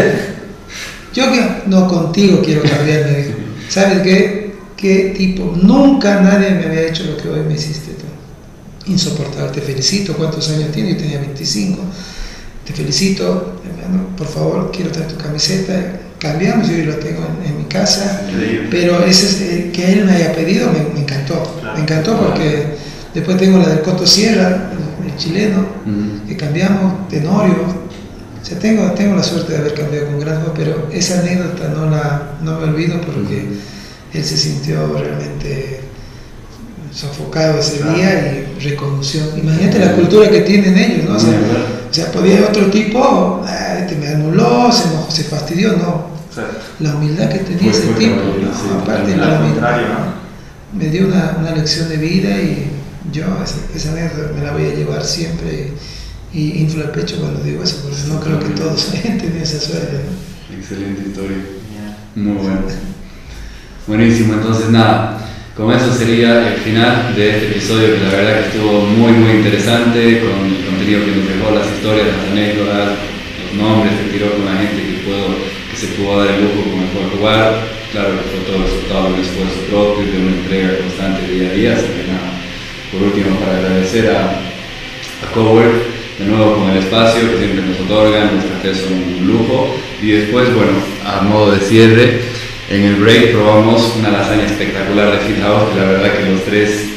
yo 1.12 1.32
que 1.32 1.62
no 1.66 1.88
contigo 1.88 2.40
quiero 2.44 2.62
cambiar, 2.62 3.06
me 3.06 3.18
dijo. 3.18 3.38
¿Sabes 3.68 4.00
qué? 4.02 4.54
¿Qué 4.76 5.14
tipo? 5.16 5.56
Nunca 5.60 6.20
nadie 6.20 6.50
me 6.50 6.66
había 6.66 6.88
hecho 6.88 7.04
lo 7.04 7.16
que 7.16 7.28
hoy 7.28 7.40
me 7.40 7.54
hiciste 7.54 7.92
tú. 7.92 8.90
Insoportable, 8.90 9.50
te 9.50 9.60
felicito. 9.60 10.14
¿Cuántos 10.14 10.48
años 10.50 10.70
tienes? 10.72 10.94
Yo 10.94 11.00
tenía 11.00 11.18
25. 11.18 11.82
Te 12.64 12.72
felicito, 12.72 13.60
hermano, 13.68 14.08
por 14.16 14.28
favor, 14.28 14.70
quiero 14.72 14.90
traer 14.92 15.08
tu 15.08 15.16
camiseta. 15.16 16.00
Cambiamos, 16.18 16.68
yo 16.68 16.84
lo 16.84 16.94
tengo 16.96 17.26
en, 17.44 17.59
casa. 17.70 18.22
Increíble. 18.30 18.68
Pero 18.70 19.02
ese 19.04 19.26
es, 19.26 19.40
eh, 19.40 19.70
que 19.72 19.92
él 19.94 20.04
me 20.04 20.12
haya 20.12 20.34
pedido 20.34 20.70
me, 20.70 20.92
me 20.92 21.00
encantó. 21.00 21.56
Claro. 21.60 21.76
Me 21.76 21.82
encantó 21.84 22.18
porque 22.18 22.76
después 23.14 23.38
tengo 23.38 23.56
la 23.58 23.68
del 23.68 23.80
Coto 23.80 24.06
Sierra, 24.06 24.70
el, 25.00 25.10
el 25.10 25.16
chileno, 25.16 25.64
que 26.28 26.36
cambiamos, 26.36 27.08
Tenorio. 27.08 27.54
O 28.42 28.44
sea, 28.44 28.58
tengo, 28.58 28.90
tengo 28.92 29.16
la 29.16 29.22
suerte 29.22 29.52
de 29.52 29.58
haber 29.58 29.74
cambiado 29.74 30.06
con 30.08 30.20
Granjo, 30.20 30.52
pero 30.56 30.88
esa 30.92 31.20
anécdota 31.20 31.68
no, 31.68 31.88
la, 31.90 32.32
no 32.42 32.58
me 32.58 32.64
olvido 32.68 33.00
porque 33.00 33.48
él 34.12 34.24
se 34.24 34.36
sintió 34.36 34.92
realmente 34.98 35.80
sofocado 36.92 37.58
ese 37.60 37.78
Claro. 37.78 37.94
día 37.96 38.46
y 38.58 38.68
reconoció. 38.70 39.20
Imagínate 39.36 39.78
la 39.78 39.92
cultura 39.94 40.28
que 40.28 40.40
tienen 40.40 40.76
ellos, 40.76 41.08
¿no? 41.08 41.16
O 41.16 41.92
sea, 41.92 42.10
podía 42.12 42.46
otro 42.48 42.66
tipo, 42.66 43.42
"Ah, 43.46 43.78
este 43.80 43.96
me 43.96 44.08
anuló, 44.08 44.70
se, 44.72 44.84
se 45.14 45.24
fastidió, 45.24 45.72
no. 45.72 46.06
Exacto. 46.28 46.60
La 46.80 46.96
humildad 46.96 47.28
que 47.28 47.40
tenía 47.40 47.70
ese 47.70 47.92
tipo, 47.92 48.16
no, 48.16 48.54
sí, 48.54 48.68
aparte 48.82 49.16
la 49.16 49.40
humildad, 49.40 49.78
me 50.72 50.88
dio 50.88 51.08
una, 51.08 51.36
una 51.38 51.50
lección 51.54 51.88
de 51.88 51.96
vida 51.96 52.40
y 52.40 52.70
yo 53.12 53.24
esa, 53.44 53.56
esa 53.74 53.92
anécdota 53.92 54.32
me 54.34 54.42
la 54.42 54.52
voy 54.52 54.64
a 54.64 54.74
llevar 54.74 55.04
siempre 55.04 55.72
y, 56.32 56.60
inflo 56.60 56.84
el 56.84 56.90
pecho 56.90 57.16
cuando 57.18 57.42
digo 57.42 57.62
eso, 57.62 57.82
porque 57.82 57.96
no 58.08 58.20
creo 58.20 58.38
que 58.38 58.60
todos 58.60 58.90
hayan 58.94 59.18
tenido 59.18 59.42
esa 59.42 59.60
suerte. 59.60 59.92
¿no? 59.92 60.56
Excelente 60.56 61.08
historia. 61.08 61.38
Muy 62.14 62.34
bueno. 62.34 62.60
Buenísimo, 63.86 64.34
entonces 64.34 64.70
nada, 64.70 65.18
con 65.56 65.72
eso 65.72 65.92
sería 65.92 66.54
el 66.54 66.60
final 66.60 67.14
de 67.16 67.30
este 67.30 67.50
episodio 67.50 67.94
que 67.94 68.04
la 68.04 68.10
verdad 68.10 68.40
que 68.40 68.46
estuvo 68.48 68.82
muy 68.82 69.12
muy 69.12 69.32
interesante, 69.32 70.20
con 70.20 70.46
el 70.46 70.64
contenido 70.64 71.04
que 71.04 71.16
nos 71.16 71.28
dejó, 71.28 71.50
las 71.54 71.66
historias, 71.66 72.06
las 72.06 72.30
anécdotas, 72.30 72.88
los 73.44 73.62
nombres, 73.62 73.92
se 73.96 74.12
tiró 74.12 74.32
con 74.32 74.44
la 74.44 74.60
gente 74.60 74.76
que, 74.76 75.02
puedo, 75.04 75.59
que 75.70 75.76
se 75.76 75.86
pudo 75.88 76.24
dar 76.24 76.34
el 76.34 76.42
lujo 76.42 76.70
como 76.70 76.86
fue 76.88 77.18
jugar, 77.18 77.68
claro 77.92 78.10
que 78.10 78.28
fue 78.30 78.40
todo 78.46 78.64
resultado 78.64 79.04
de 79.08 79.14
un 79.14 79.20
esfuerzo 79.20 79.60
propio, 79.70 80.12
de 80.12 80.18
una 80.18 80.36
entrega 80.36 80.78
constante 80.78 81.32
día 81.32 81.48
a 81.48 81.52
día, 81.52 81.72
así 81.74 81.86
que 81.86 82.10
nada, 82.10 82.30
por 82.92 83.02
último 83.02 83.38
para 83.38 83.58
agradecer 83.58 84.10
a, 84.10 84.40
a 85.22 85.30
de 86.20 86.26
nuevo 86.26 86.56
con 86.56 86.70
el 86.70 86.78
espacio 86.78 87.30
que 87.30 87.38
siempre 87.38 87.64
nos 87.64 87.80
otorgan, 87.80 88.36
los 88.36 88.44
cafés 88.44 88.76
son 88.76 88.92
un 88.92 89.26
lujo. 89.26 89.74
Y 90.02 90.10
después, 90.10 90.54
bueno, 90.54 90.72
a 91.04 91.22
modo 91.22 91.52
de 91.52 91.60
cierre, 91.60 92.20
en 92.68 92.82
el 92.84 92.96
break 92.96 93.32
probamos 93.32 93.96
una 93.98 94.10
lasaña 94.10 94.44
espectacular 94.44 95.12
de 95.12 95.18
Fit 95.26 95.42
House, 95.42 95.70
que 95.72 95.80
la 95.80 95.86
verdad 95.86 96.18
que 96.18 96.30
los 96.30 96.44
tres 96.44 96.89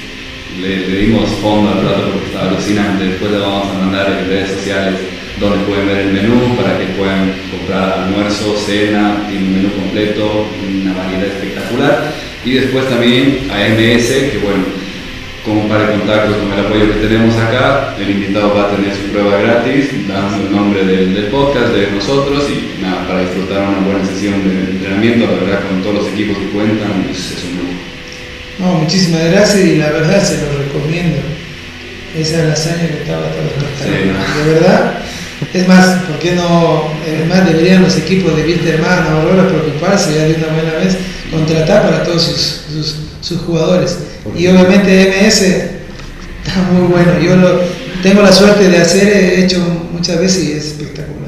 le, 0.62 0.98
dimos 0.98 1.30
fondo 1.42 1.72
al 1.72 1.80
plato 1.80 2.12
porque 2.12 2.28
estaba 2.28 2.50
alucinante. 2.50 3.06
Después 3.06 3.32
le 3.32 3.39
vamos 3.39 3.68
a 3.70 3.80
mandar 3.80 4.12
en 4.12 4.28
redes 4.28 4.52
sociales 4.52 4.96
donde 5.39 5.66
pueden 5.66 5.88
ver 5.88 5.98
el 5.98 6.13
menú 6.13 6.56
para 6.56 6.78
que 6.78 6.86
puedan 6.94 7.34
comprar 7.52 8.00
almuerzo, 8.00 8.56
cena, 8.58 9.26
tiene 9.30 9.46
un 9.46 9.54
menú 9.54 9.70
completo, 9.74 10.48
una 10.68 10.94
variedad 10.94 11.26
espectacular. 11.26 12.13
Y 12.46 12.52
después 12.54 12.88
también 12.89 13.50
a 13.52 13.58
MS, 13.70 14.08
que 14.32 14.39
bueno, 14.44 14.63
con 15.46 15.58
un 15.58 15.68
par 15.68 15.88
de 15.88 15.98
contactos 15.98 16.38
con 16.38 16.54
el 16.54 16.66
apoyo 16.66 16.94
que 16.94 17.08
tenemos 17.08 17.36
acá, 17.38 17.96
el 18.00 18.12
invitado 18.12 18.56
va 18.56 18.68
a 18.68 18.76
tener 18.76 18.96
su 18.96 19.12
prueba 19.12 19.38
gratis, 19.38 20.08
dando 20.08 20.46
el 20.46 20.52
nombre 20.52 20.86
del, 20.86 21.26
podcast, 21.26 21.74
de 21.74 21.92
nosotros 21.92 22.48
y 22.50 22.82
nada, 22.82 23.08
para 23.08 23.22
disfrutar 23.22 23.68
una 23.68 23.80
buena 23.80 24.06
sesión 24.06 24.44
de 24.48 24.72
entrenamiento, 24.72 25.26
la 25.26 25.44
verdad 25.44 25.68
con 25.68 25.82
todos 25.82 26.04
los 26.04 26.08
equipos 26.13 26.38
que 26.38 26.48
cuentan, 26.48 27.08
es, 27.12 27.32
es 27.32 27.44
un. 27.44 27.73
No, 28.63 28.76
muchísimas 28.76 29.26
gracias 29.30 29.65
y 29.65 29.76
la 29.76 29.89
verdad 29.91 30.23
se 30.23 30.38
lo 30.38 30.58
recomiendo. 30.58 31.17
Esa 32.17 32.43
lasaña 32.45 32.88
que 32.88 33.02
estaba 33.02 33.28
espectacular. 33.28 34.26
Sí. 34.34 34.39
De 34.39 34.54
verdad. 34.54 34.93
Es 35.54 35.67
más, 35.67 36.04
¿por 36.04 36.17
qué 36.19 36.32
no? 36.32 36.88
Es 37.06 37.28
más, 37.28 37.45
deberían 37.45 37.84
los 37.84 37.97
equipos 37.97 38.38
de 38.38 38.43
Wilterman 38.43 39.08
Aurora 39.08 39.49
preocuparse 39.49 40.15
ya 40.15 40.23
de 40.26 40.36
una 40.36 40.47
buena 40.54 40.73
vez, 40.80 40.95
contratar 41.30 41.84
para 41.84 42.04
todos 42.06 42.23
sus, 42.23 42.62
sus, 42.71 42.95
sus 43.19 43.41
jugadores. 43.41 43.97
Y 44.38 44.47
obviamente 44.47 45.21
MS 45.21 45.41
está 45.41 46.62
muy 46.71 46.88
bueno. 46.88 47.19
Yo 47.19 47.36
lo, 47.36 47.60
tengo 48.02 48.21
la 48.21 48.32
suerte 48.32 48.69
de 48.69 48.78
hacer, 48.78 49.08
he 49.08 49.43
hecho 49.43 49.60
muchas 49.91 50.19
veces 50.19 50.43
y 50.43 50.52
es 50.54 50.65
espectacular. 50.67 51.23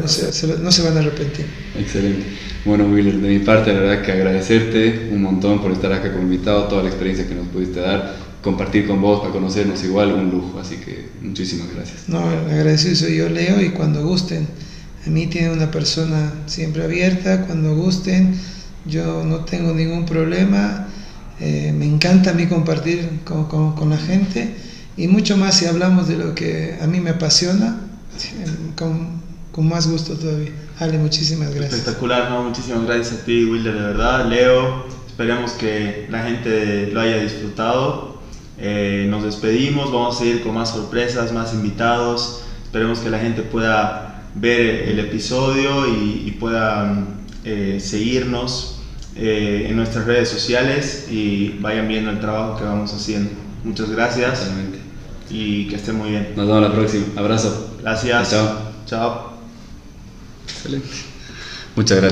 No 0.00 0.08
se, 0.08 0.32
se- 0.32 0.58
no 0.58 0.70
se 0.72 0.82
van 0.82 0.96
a 0.96 1.00
arrepentir. 1.00 1.46
Excelente. 1.78 2.24
Bueno, 2.64 2.86
Willer, 2.86 3.16
de 3.18 3.28
mi 3.28 3.38
parte, 3.40 3.72
la 3.72 3.80
verdad 3.80 4.02
que 4.02 4.12
agradecerte 4.12 5.08
un 5.12 5.22
montón 5.22 5.60
por 5.60 5.72
estar 5.72 5.92
acá 5.92 6.12
como 6.12 6.24
invitado, 6.24 6.64
toda 6.64 6.82
la 6.82 6.88
experiencia 6.88 7.26
que 7.26 7.34
nos 7.34 7.48
pudiste 7.48 7.80
dar, 7.80 8.14
compartir 8.42 8.86
con 8.86 9.00
vos 9.00 9.20
para 9.20 9.32
conocernos 9.32 9.82
igual, 9.84 10.12
un 10.12 10.30
lujo, 10.30 10.58
así 10.60 10.76
que 10.76 11.08
muchísimas 11.22 11.68
gracias. 11.74 12.08
No, 12.08 12.20
agradecido 12.20 12.94
soy 12.94 13.16
yo, 13.16 13.28
Leo, 13.28 13.60
y 13.60 13.70
cuando 13.70 14.04
gusten. 14.04 14.46
A 15.06 15.10
mí 15.10 15.26
tiene 15.26 15.50
una 15.50 15.70
persona 15.72 16.32
siempre 16.46 16.84
abierta, 16.84 17.46
cuando 17.46 17.74
gusten, 17.74 18.36
yo 18.86 19.24
no 19.24 19.38
tengo 19.44 19.72
ningún 19.74 20.06
problema. 20.06 20.86
eh, 21.40 21.72
me 21.76 21.86
encanta 21.86 22.30
a 22.30 22.34
mí 22.34 22.46
compartir 22.46 23.08
con, 23.24 23.46
con- 23.46 23.74
con 23.74 23.90
la 23.90 23.96
gente 23.96 24.54
y 24.96 25.08
mucho 25.08 25.36
más 25.36 25.56
si 25.56 25.66
hablamos 25.66 26.06
de 26.06 26.16
lo 26.16 26.34
que 26.36 26.76
a 26.80 26.86
mí 26.86 27.00
me 27.00 27.10
apasiona, 27.10 27.80
eh, 28.16 28.44
con, 28.76 29.21
con 29.52 29.68
más 29.68 29.86
gusto 29.88 30.14
todavía. 30.14 30.52
Ale, 30.78 30.98
muchísimas 30.98 31.54
gracias. 31.54 31.74
Espectacular, 31.74 32.30
¿no? 32.30 32.44
Muchísimas 32.44 32.84
gracias 32.84 33.20
a 33.20 33.24
ti, 33.24 33.44
Wilder, 33.44 33.74
de 33.74 33.80
verdad. 33.80 34.26
Leo, 34.28 34.86
esperemos 35.06 35.52
que 35.52 36.06
la 36.10 36.24
gente 36.24 36.88
lo 36.92 37.00
haya 37.00 37.18
disfrutado. 37.18 38.18
Eh, 38.58 39.06
nos 39.08 39.24
despedimos, 39.24 39.92
vamos 39.92 40.16
a 40.16 40.18
seguir 40.20 40.42
con 40.42 40.54
más 40.54 40.70
sorpresas, 40.70 41.32
más 41.32 41.52
invitados. 41.52 42.42
Esperemos 42.64 43.00
que 43.00 43.10
la 43.10 43.18
gente 43.18 43.42
pueda 43.42 44.24
ver 44.34 44.88
el 44.88 44.98
episodio 44.98 45.86
y, 45.86 46.24
y 46.26 46.30
pueda 46.32 47.04
eh, 47.44 47.78
seguirnos 47.80 48.78
eh, 49.14 49.66
en 49.68 49.76
nuestras 49.76 50.06
redes 50.06 50.28
sociales 50.30 51.06
y 51.10 51.58
vayan 51.60 51.86
viendo 51.86 52.10
el 52.10 52.20
trabajo 52.20 52.56
que 52.56 52.64
vamos 52.64 52.94
haciendo. 52.94 53.30
Muchas 53.64 53.90
gracias 53.90 54.40
Totalmente. 54.40 54.78
y 55.28 55.68
que 55.68 55.76
estén 55.76 55.96
muy 55.96 56.10
bien. 56.10 56.28
Nos 56.34 56.46
vemos 56.46 56.62
la 56.62 56.72
próxima. 56.72 57.04
Abrazo. 57.16 57.76
Gracias. 57.82 58.30
Chao. 58.30 58.58
Chao. 58.86 59.31
Excelente. 60.48 60.88
Muchas 61.76 61.98
gracias. 61.98 62.10